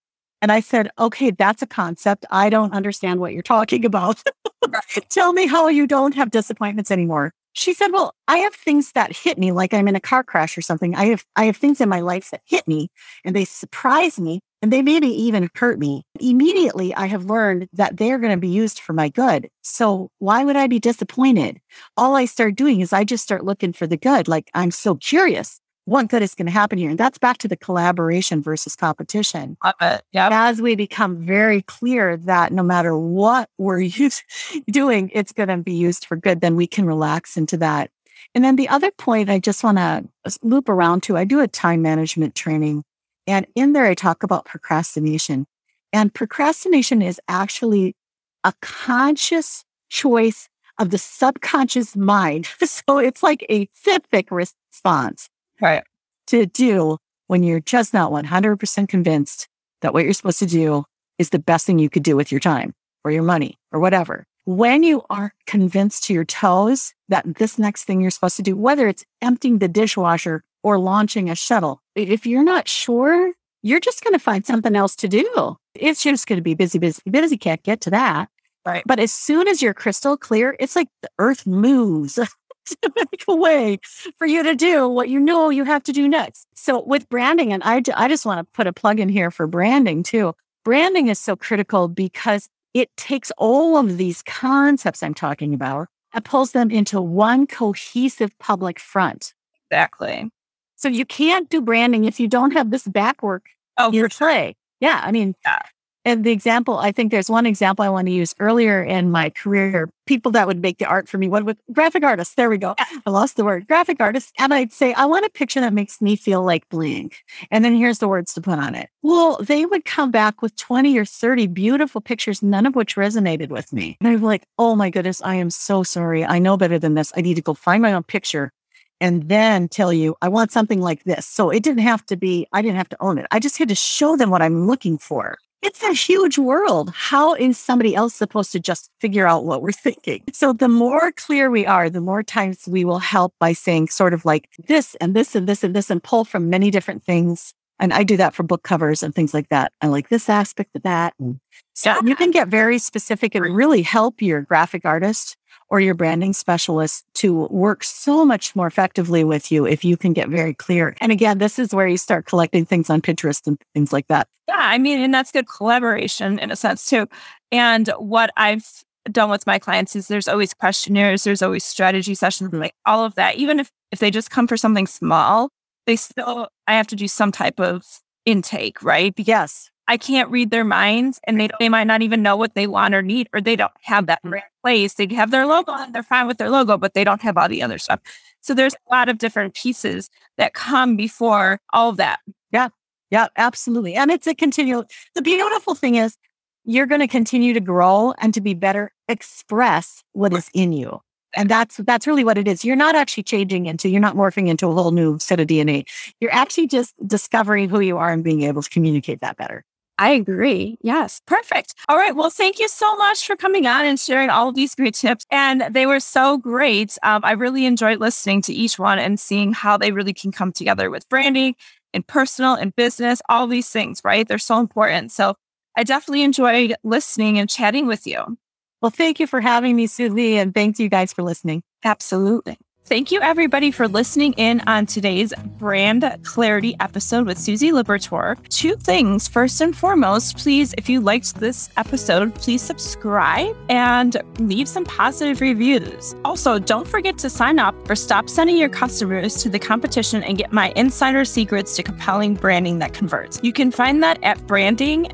And 0.43 0.51
I 0.51 0.59
said, 0.59 0.91
"Okay, 0.99 1.31
that's 1.31 1.63
a 1.63 1.67
concept. 1.69 2.27
I 2.33 2.51
don't 2.51 2.73
understand 2.73 3.21
what 3.21 3.35
you're 3.35 3.43
talking 3.43 3.85
about. 3.85 4.21
Tell 5.11 5.33
me 5.33 5.47
how 5.47 5.69
you 5.69 5.87
don't 5.87 6.17
have 6.17 6.33
disappointments 6.33 6.91
anymore." 6.91 7.33
She 7.55 7.73
said, 7.73 7.93
"Well, 7.93 8.15
I 8.29 8.39
have 8.39 8.55
things 8.55 8.93
that 8.93 9.17
hit 9.17 9.39
me 9.39 9.53
like 9.53 9.73
I'm 9.73 9.89
in 9.89 9.97
a 9.97 10.01
car 10.01 10.25
crash 10.25 10.59
or 10.59 10.63
something. 10.63 10.95
I 10.95 11.07
have 11.07 11.25
I 11.37 11.45
have 11.45 11.57
things 11.57 11.81
in 11.81 11.89
my 11.89 12.01
life 12.01 12.31
that 12.31 12.43
hit 12.45 12.67
me 12.69 12.89
and 13.25 13.35
they 13.35 13.45
surprise 13.45 14.19
me 14.21 14.41
and 14.61 14.73
they 14.73 14.83
maybe 14.83 15.07
even 15.09 15.51
hurt 15.55 15.79
me. 15.79 16.03
Immediately 16.21 16.95
I 16.95 17.07
have 17.07 17.27
learned 17.27 17.69
that 17.73 17.97
they're 17.97 18.19
going 18.19 18.33
to 18.33 18.39
be 18.41 18.49
used 18.49 18.81
for 18.81 18.93
my 18.93 19.09
good. 19.09 19.49
So 19.63 20.11
why 20.19 20.45
would 20.45 20.57
I 20.57 20.67
be 20.67 20.81
disappointed? 20.81 21.61
All 21.97 22.17
I 22.17 22.25
start 22.25 22.57
doing 22.57 22.81
is 22.81 22.93
I 22.93 23.05
just 23.05 23.23
start 23.23 23.45
looking 23.45 23.73
for 23.73 23.87
the 23.87 23.97
good. 23.97 24.27
Like 24.27 24.51
I'm 24.55 24.71
so 24.73 24.97
curious 24.97 25.61
what 25.87 26.09
good 26.09 26.23
is 26.23 26.35
going 26.35 26.47
to 26.47 26.53
happen 26.53 26.79
here. 26.79 26.91
And 26.91 26.99
that's 26.99 27.19
back 27.19 27.39
to 27.39 27.49
the 27.49 27.57
collaboration 27.57 28.43
versus 28.43 28.75
competition. 28.75 29.57
Uh, 29.63 29.99
yeah. 30.13 30.29
As 30.33 30.61
we 30.61 30.77
become 30.77 31.25
very 31.25 31.63
clear 31.63 32.17
that 32.17 32.53
no 32.53 32.63
matter 32.63 32.97
what 32.97 33.51
we're 33.59 33.81
use, 33.81 34.23
doing, 34.71 35.11
it's 35.13 35.33
going 35.33 35.49
to 35.49 35.59
be 35.59 35.75
used 35.75 36.07
for 36.07 36.17
good, 36.17 36.41
then 36.41 36.57
we 36.57 36.67
can 36.67 36.87
relax 36.87 37.37
into 37.37 37.57
that. 37.59 37.91
And 38.35 38.43
then 38.43 38.57
the 38.57 38.69
other 38.69 38.91
point 38.91 39.29
I 39.29 39.39
just 39.39 39.63
want 39.63 39.79
to 39.79 40.05
loop 40.43 40.69
around 40.69 41.03
to, 41.05 41.17
I 41.17 41.25
do 41.25 41.41
a 41.41 41.49
time 41.49 41.83
management 41.83 42.35
training. 42.35 42.83
And 43.27 43.47
in 43.55 43.73
there, 43.73 43.85
I 43.85 43.95
talk 43.95 44.23
about 44.23 44.47
procrastination. 44.47 45.47
And 45.93 46.13
procrastination 46.13 47.03
is 47.03 47.21
actually 47.29 47.95
a 48.43 48.53
conscious 48.61 49.65
choice 49.89 50.49
of 50.79 50.91
the 50.91 50.99
subconscious 50.99 51.95
mind. 51.95 52.47
so 52.65 52.99
it's 52.99 53.23
like 53.23 53.47
a 53.49 53.69
specific 53.75 54.31
response 54.31 55.29
right. 55.61 55.83
to 56.29 56.47
do 56.47 56.99
when 57.27 57.43
you're 57.43 57.61
just 57.61 57.95
not 57.95 58.13
100% 58.13 58.89
convinced 58.89 59.49
that 59.81 59.93
what 59.93 60.05
you're 60.05 60.13
supposed 60.13 60.39
to 60.39 60.47
do 60.47 60.85
is 61.19 61.31
the 61.31 61.39
best 61.39 61.67
thing 61.67 61.79
you 61.79 61.91
could 61.91 62.03
do 62.03 62.17
with 62.17 62.31
your 62.31 62.41
time 62.41 62.75
or 63.05 63.11
your 63.11 63.23
money 63.23 63.59
or 63.73 63.81
whatever. 63.81 64.27
When 64.47 64.83
you 64.83 65.03
are 65.09 65.33
convinced 65.47 66.05
to 66.05 66.15
your 66.15 66.25
toes 66.25 66.93
that 67.09 67.37
this 67.37 67.59
next 67.59 67.85
thing 67.85 68.01
you're 68.01 68.11
supposed 68.11 68.37
to 68.37 68.43
do, 68.43 68.57
whether 68.57 68.89
it's 68.89 69.05
emptying 69.23 69.59
the 69.59 69.69
dishwasher 69.69 70.43
or 70.63 70.79
launching 70.79 71.31
a 71.31 71.35
shuttle, 71.35 71.81
if 71.95 72.27
you're 72.27 72.45
not 72.45 72.69
sure, 72.69 73.33
you're 73.63 73.81
just 73.81 74.05
going 74.05 74.13
to 74.13 74.19
find 74.19 74.45
something 74.45 74.77
else 74.77 74.95
to 74.97 75.09
do. 75.09 75.57
It's 75.75 76.03
just 76.03 76.27
going 76.27 76.37
to 76.37 76.43
be 76.43 76.55
busy, 76.55 76.79
busy, 76.79 77.01
busy. 77.11 77.39
Can't 77.39 77.63
get 77.63 77.81
to 77.83 77.91
that. 77.91 78.29
Right. 78.67 78.83
But 78.87 78.99
as 78.99 79.13
soon 79.13 79.49
as 79.49 79.63
you're 79.63 79.75
crystal 79.75 80.17
clear, 80.17 80.57
it's 80.59 80.77
like 80.77 80.89
the 81.03 81.11
earth 81.19 81.47
moves. 81.47 82.19
to 82.67 82.93
make 82.97 83.25
a 83.29 83.35
way 83.35 83.79
for 84.17 84.27
you 84.27 84.43
to 84.43 84.55
do 84.55 84.89
what 84.89 85.09
you 85.09 85.21
know 85.21 85.51
you 85.51 85.65
have 85.65 85.83
to 85.85 85.93
do 85.93 86.09
next. 86.09 86.47
So 86.55 86.83
with 86.83 87.09
branding, 87.09 87.53
and 87.53 87.63
I, 87.65 87.83
I 87.95 88.09
just 88.09 88.27
want 88.27 88.39
to 88.41 88.53
put 88.53 88.67
a 88.67 88.73
plug 88.73 89.01
in 89.01 89.09
here 89.09 89.31
for 89.31 89.47
branding 89.47 90.03
too. 90.03 90.35
Branding 90.65 91.09
is 91.09 91.19
so 91.19 91.37
critical 91.37 91.89
because 91.89 92.49
it 92.73 92.95
takes 92.97 93.31
all 93.39 93.77
of 93.77 93.99
these 93.99 94.23
concepts 94.23 95.03
I'm 95.03 95.15
talking 95.15 95.55
about 95.55 95.89
and 96.13 96.25
pulls 96.25 96.53
them 96.53 96.71
into 96.71 97.01
one 97.01 97.47
cohesive 97.47 98.37
public 98.39 98.81
front. 98.81 99.35
Exactly. 99.71 100.31
So 100.77 100.89
you 100.89 101.05
can't 101.05 101.49
do 101.49 101.61
branding 101.61 102.05
if 102.05 102.19
you 102.19 102.29
don't 102.29 102.53
have 102.53 102.71
this 102.71 102.87
backwork 102.87 103.47
oh, 103.79 103.93
in 103.93 104.09
play. 104.09 104.57
Yeah. 104.81 105.01
I 105.03 105.13
mean, 105.13 105.35
yeah. 105.45 105.59
And 106.05 106.25
the 106.25 106.33
example, 106.33 106.79
I 106.79 106.93
think 106.93 107.11
there's 107.11 107.31
one 107.31 107.47
example 107.47 107.85
I 107.85 107.89
want 107.89 108.07
to 108.07 108.13
use 108.13 108.35
earlier 108.39 108.83
in 108.83 109.11
my 109.11 109.31
career. 109.31 109.89
People 110.07 110.33
that 110.33 110.47
would 110.47 110.61
make 110.61 110.79
the 110.79 110.85
art 110.85 111.09
for 111.09 111.17
me, 111.17 111.29
what 111.29 111.45
with 111.45 111.57
graphic 111.73 112.05
artists. 112.05 112.35
There 112.35 112.51
we 112.51 112.59
go. 112.59 112.75
I 112.79 113.11
lost 113.11 113.37
the 113.37 113.45
word 113.45 113.67
graphic 113.67 114.01
artists. 114.01 114.33
And 114.39 114.53
I'd 114.53 114.73
say, 114.73 114.93
I 114.93 115.07
want 115.07 115.25
a 115.25 115.31
picture 115.31 115.61
that 115.61 115.73
makes 115.73 116.03
me 116.03 116.15
feel 116.15 116.43
like 116.43 116.69
blank. 116.69 117.25
And 117.51 117.65
then 117.65 117.75
here's 117.75 118.01
the 118.01 118.09
words 118.09 118.35
to 118.35 118.43
put 118.43 118.59
on 118.59 118.75
it. 118.75 118.91
Well, 119.03 119.39
they 119.41 119.65
would 119.65 119.87
come 119.87 120.11
back 120.11 120.43
with 120.43 120.57
20 120.57 120.99
or 120.99 121.07
30 121.07 121.47
beautiful 121.49 122.01
pictures, 122.01 122.43
none 122.43 122.67
of 122.67 122.75
which 122.75 122.97
resonated 122.97 123.49
with 123.49 123.73
me. 123.73 123.97
And 124.01 124.09
I'm 124.09 124.23
like, 124.23 124.45
oh 124.59 124.77
my 124.77 124.91
goodness, 124.91 125.23
I 125.23 125.37
am 125.37 125.51
so 125.51 125.83
sorry. 125.83 126.25
I 126.25 126.39
know 126.39 126.57
better 126.57 126.79
than 126.79 126.95
this. 126.95 127.13
I 127.17 127.23
need 127.23 127.35
to 127.35 127.43
go 127.43 127.55
find 127.55 127.83
my 127.83 127.95
own 127.95 128.03
picture 128.03 128.53
and 129.01 129.29
then 129.29 129.69
tell 129.69 129.93
you, 129.93 130.17
I 130.23 130.29
want 130.29 130.53
something 130.53 130.81
like 130.81 131.05
this. 131.05 131.27
So 131.27 131.51
it 131.51 131.63
didn't 131.63 131.83
have 131.83 132.05
to 132.07 132.17
be, 132.17 132.47
I 132.53 132.63
didn't 132.63 132.77
have 132.77 132.89
to 132.91 132.97
own 133.01 133.19
it. 133.19 133.27
I 133.31 133.39
just 133.39 133.59
had 133.59 133.69
to 133.69 133.75
show 133.75 134.17
them 134.17 134.31
what 134.31 134.43
I'm 134.43 134.67
looking 134.67 134.99
for. 134.99 135.39
It's 135.67 135.83
a 135.83 135.95
huge 135.95 136.37
world. 136.37 136.93
How 136.95 137.33
is 137.33 137.57
somebody 137.57 137.95
else 137.95 138.15
supposed 138.15 138.53
to 138.53 138.61
just 138.61 138.91
figure 139.01 139.27
out 139.27 139.47
what 139.47 139.63
we're 139.63 139.73
thinking? 139.73 140.23
So 140.31 140.53
the 140.53 140.69
more 140.69 141.11
clear 141.13 141.51
we 141.51 141.65
are, 141.65 141.89
the 141.89 142.03
more 142.03 142.23
times 142.23 142.69
we 142.69 142.85
will 142.85 142.99
help 142.99 143.33
by 143.41 143.55
saying 143.55 143.89
sort 143.89 144.13
of 144.13 144.27
like 144.27 144.51
this 144.69 144.95
and 144.97 145.17
this 145.17 145.35
and 145.35 145.49
this 145.49 145.65
and 145.65 145.75
this 145.75 145.89
and 145.89 146.03
pull 146.03 146.27
from 146.27 146.51
many 146.51 146.71
different 146.71 147.03
things. 147.03 147.55
And 147.81 147.93
I 147.93 148.05
do 148.05 148.17
that 148.17 148.35
for 148.35 148.43
book 148.43 148.63
covers 148.63 149.03
and 149.03 149.15
things 149.15 149.35
like 149.35 149.49
that. 149.49 149.73
I 149.81 149.89
like 149.89 150.09
this 150.09 150.29
aspect 150.29 150.71
of 150.77 150.83
that. 150.83 151.15
And 151.19 151.41
so 151.75 151.91
yeah. 151.91 152.01
you 152.05 152.15
can 152.15 152.31
get 152.31 152.49
very 152.49 152.79
specific 152.79 153.35
and 153.35 153.55
really 153.55 153.83
help 153.83 154.23
your 154.23 154.43
graphic 154.43 154.85
artist 154.85 155.37
or 155.71 155.81
your 155.81 155.95
branding 155.95 156.33
specialist 156.33 157.05
to 157.15 157.47
work 157.47 157.83
so 157.83 158.25
much 158.25 158.55
more 158.55 158.67
effectively 158.67 159.25
with 159.25 159.51
you 159.51 159.67
if 159.67 159.85
you 159.85 159.97
can 159.97 160.13
get 160.13 160.29
very 160.29 160.55
clear. 160.55 160.95
And 161.01 161.11
again, 161.11 161.39
this 161.39 161.59
is 161.59 161.75
where 161.75 161.89
you 161.89 161.97
start 161.97 162.27
collecting 162.27 162.65
things 162.65 162.91
on 162.91 163.01
Pinterest 163.01 163.47
and 163.47 163.59
things 163.75 163.93
like 163.93 164.07
that. 164.09 164.29
Yeah, 164.47 164.57
I 164.59 164.79
mean, 164.79 165.01
and 165.01 165.13
that's 165.13 165.33
good 165.33 165.49
collaboration 165.49 166.39
in 166.39 166.51
a 166.51 166.57
sense 166.57 166.89
too. 166.89 167.09
And 167.51 167.89
what 167.99 168.31
I've 168.37 168.85
done 169.11 169.31
with 169.31 169.47
my 169.47 169.59
clients 169.59 169.97
is 169.97 170.09
there's 170.09 170.29
always 170.29 170.55
questionnaires, 170.55 171.25
there's 171.25 171.43
always 171.43 171.65
strategy 171.65 172.15
sessions, 172.15 172.51
mm-hmm. 172.51 172.61
like 172.61 172.75
all 172.87 173.05
of 173.05 173.15
that. 173.17 173.37
Even 173.37 173.59
if 173.59 173.71
if 173.91 174.01
they 174.01 174.11
just 174.11 174.31
come 174.31 174.49
for 174.49 174.57
something 174.57 174.87
small, 174.87 175.51
they 175.87 175.97
still 175.97 176.49
I 176.67 176.75
have 176.75 176.87
to 176.89 176.97
do 176.97 177.09
some 177.09 177.33
type 177.33 177.61
of 177.61 177.85
intake, 178.25 178.83
right? 178.83 179.13
Yes. 179.17 179.71
I 179.87 179.99
can't 179.99 180.31
read 180.31 180.51
their 180.51 180.65
minds 180.65 181.21
and 181.25 181.39
they, 181.39 181.51
they 181.61 181.69
might 181.69 181.87
not 181.87 182.01
even 182.01 182.23
know 182.23 182.37
what 182.37 182.55
they 182.55 182.67
want 182.67 182.95
or 182.95 183.03
need, 183.03 183.29
or 183.35 183.41
they 183.43 183.55
don't 183.55 183.71
have 183.83 184.07
that 184.07 184.21
in 184.25 184.33
place. 184.63 184.95
They 184.95 185.07
have 185.15 185.31
their 185.31 185.47
logo 185.47 185.73
and 185.73 185.95
they're 185.95 186.03
fine 186.03 186.27
with 186.27 186.39
their 186.39 186.49
logo, 186.49 186.79
but 186.79 186.95
they 186.95 187.05
don't 187.05 187.21
have 187.21 187.37
all 187.37 187.51
the 187.51 187.63
other 187.63 187.77
stuff. 187.77 188.01
So 188.41 188.55
there's 188.55 188.75
a 188.75 188.95
lot 188.95 189.11
of 189.11 189.19
different 189.19 189.55
pieces 189.55 190.09
that 190.39 190.55
come 190.55 190.97
before 190.97 191.61
all 191.73 191.91
of 191.91 191.99
that. 191.99 192.21
Yeah. 192.51 192.69
Yeah, 193.11 193.29
absolutely. 193.37 193.95
And 193.95 194.11
it's 194.11 194.27
a 194.27 194.35
continual, 194.35 194.87
the 195.15 195.23
beautiful 195.23 195.75
thing 195.75 195.97
is 195.97 196.17
you're 196.65 196.87
going 196.87 197.03
to 197.03 197.07
continue 197.07 197.53
to 197.53 197.61
grow 197.61 198.15
and 198.19 198.33
to 198.33 198.41
be 198.41 198.55
better 198.55 198.91
express 199.09 200.03
what 200.13 200.33
is 200.33 200.49
in 200.55 200.73
you. 200.73 201.01
And 201.37 201.49
that's 201.49 201.77
that's 201.79 202.07
really 202.07 202.25
what 202.25 202.39
it 202.39 202.49
is. 202.49 202.65
You're 202.65 202.77
not 202.77 202.95
actually 202.95 203.25
changing 203.25 203.67
into, 203.67 203.89
you're 203.89 204.01
not 204.01 204.17
morphing 204.17 204.49
into 204.49 204.69
a 204.69 204.75
whole 204.75 204.93
new 204.93 205.19
set 205.19 205.41
of 205.41 205.47
DNA. 205.47 205.87
You're 206.21 206.35
actually 206.35 206.67
just 206.67 206.95
discovering 207.07 207.69
who 207.69 207.81
you 207.81 207.99
are 207.99 208.11
and 208.11 208.23
being 208.25 208.43
able 208.43 208.63
to 208.63 208.71
communicate 208.71 209.21
that 209.21 209.37
better. 209.37 209.65
I 209.97 210.11
agree. 210.11 210.77
Yes. 210.83 211.21
Perfect. 211.27 211.75
All 211.89 211.97
right. 211.97 212.17
Well, 212.17 212.31
thank 212.31 212.59
you 212.59 212.69
so 212.69 212.97
much 212.97 213.25
for 213.25 213.37
coming 213.37 213.67
on 213.67 213.85
and 213.85 213.99
sharing 213.99 214.29
all 214.29 214.49
of 214.49 214.57
these 214.57 214.75
great 214.75 214.95
tips. 214.95 215.25
And 215.31 215.63
they 215.71 215.87
were 215.87 216.01
so 216.01 216.37
great. 216.37 216.99
Um, 217.05 217.21
I 217.23 217.33
really 217.33 217.65
enjoyed 217.65 218.01
listening 218.01 218.43
to 218.43 218.53
each 218.53 218.77
one 218.77 218.99
and 218.99 219.21
seeing 219.21 219.53
how 219.53 219.77
they 219.77 219.93
really 219.93 220.13
can 220.13 220.33
come 220.33 220.53
together 220.53 220.91
with 220.91 221.09
branding 221.09 221.55
and 221.93 222.05
personal 222.05 222.55
and 222.55 222.75
business, 222.75 223.23
all 223.29 223.47
these 223.47 223.69
things, 223.69 224.01
right? 224.05 224.27
They're 224.27 224.39
so 224.39 224.59
important. 224.59 225.13
So 225.13 225.37
I 225.77 225.85
definitely 225.85 226.23
enjoyed 226.23 226.75
listening 226.83 227.39
and 227.39 227.49
chatting 227.49 227.87
with 227.87 228.05
you. 228.05 228.37
Well, 228.85 228.91
thank 228.91 229.19
you 229.19 229.27
for 229.27 229.41
having 229.41 229.77
me, 229.77 229.87
Susie, 229.87 230.37
and 230.37 230.53
thanks 230.53 230.79
you 230.79 230.91
guys 230.91 231.11
for 231.15 231.23
listening. 231.23 231.63
Absolutely. 231.87 232.59
Thank 232.87 233.11
you, 233.11 233.23
everybody, 233.23 233.71
for 233.71 233.89
listening 233.89 234.35
in 234.35 234.61
on 234.67 234.85
today's 234.85 235.33
Brand 235.57 236.05
Clarity 236.23 236.77
episode 236.81 237.27
with 237.27 237.39
Susie 237.39 237.71
Liberatore. 237.71 238.37
Two 238.51 238.77
things. 238.77 239.27
First 239.27 239.63
and 239.63 239.75
foremost, 239.75 240.37
please, 240.37 240.75
if 240.77 240.87
you 240.91 241.01
liked 241.01 241.37
this 241.37 241.71
episode, 241.79 242.35
please 242.35 242.61
subscribe 242.61 243.57
and 243.71 244.19
leave 244.39 244.69
some 244.69 244.85
positive 244.85 245.41
reviews. 245.41 246.15
Also, 246.27 246.59
don't 246.59 246.87
forget 246.87 247.17
to 247.17 247.31
sign 247.31 247.59
up 247.59 247.75
for 247.87 247.97
Stop 247.97 248.29
Sending 248.29 248.59
Your 248.59 248.69
Customers 248.69 249.37
to 249.43 249.49
the 249.49 249.59
Competition 249.59 250.23
and 250.23 250.37
get 250.37 250.53
my 250.53 250.71
insider 250.77 251.25
secrets 251.25 251.75
to 251.77 251.83
compelling 251.83 252.35
branding 252.35 252.81
that 252.81 252.93
converts. 252.93 253.41
You 253.43 253.55
can 253.55 253.71
find 253.71 254.03
that 254.03 254.23
at 254.23 254.47
branding 254.47 255.05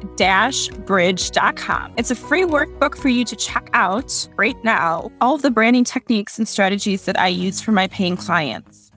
bridge.com. 0.86 1.92
It's 1.96 2.10
a 2.10 2.16
free 2.16 2.42
workbook 2.42 2.96
for 2.96 3.08
you 3.08 3.24
to 3.24 3.36
check 3.36 3.70
out 3.74 4.28
right 4.36 4.56
now. 4.64 5.12
All 5.20 5.38
the 5.38 5.52
branding 5.52 5.84
techniques 5.84 6.36
and 6.36 6.48
strategies 6.48 7.04
that 7.04 7.18
I 7.18 7.28
use 7.28 7.59
for 7.62 7.72
my 7.72 7.86
paying 7.88 8.16
clients. 8.16 8.89